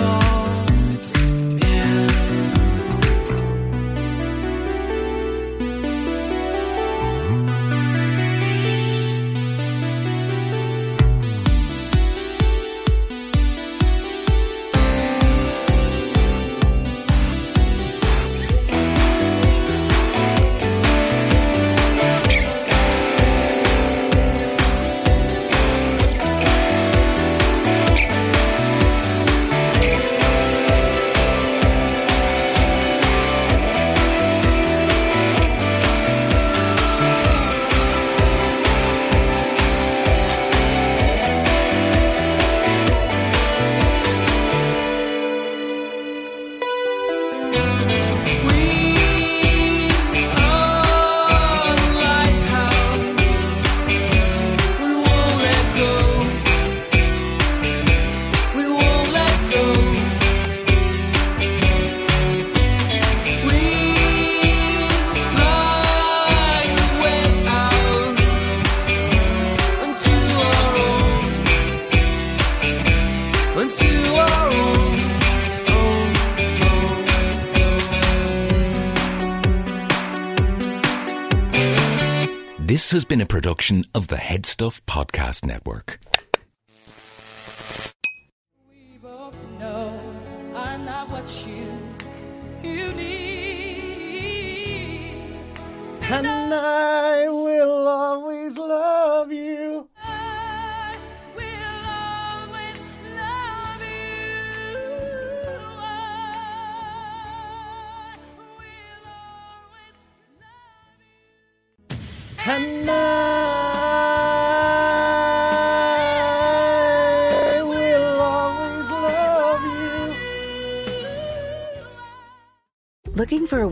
[83.42, 85.98] Production of the Headstuff Podcast Network.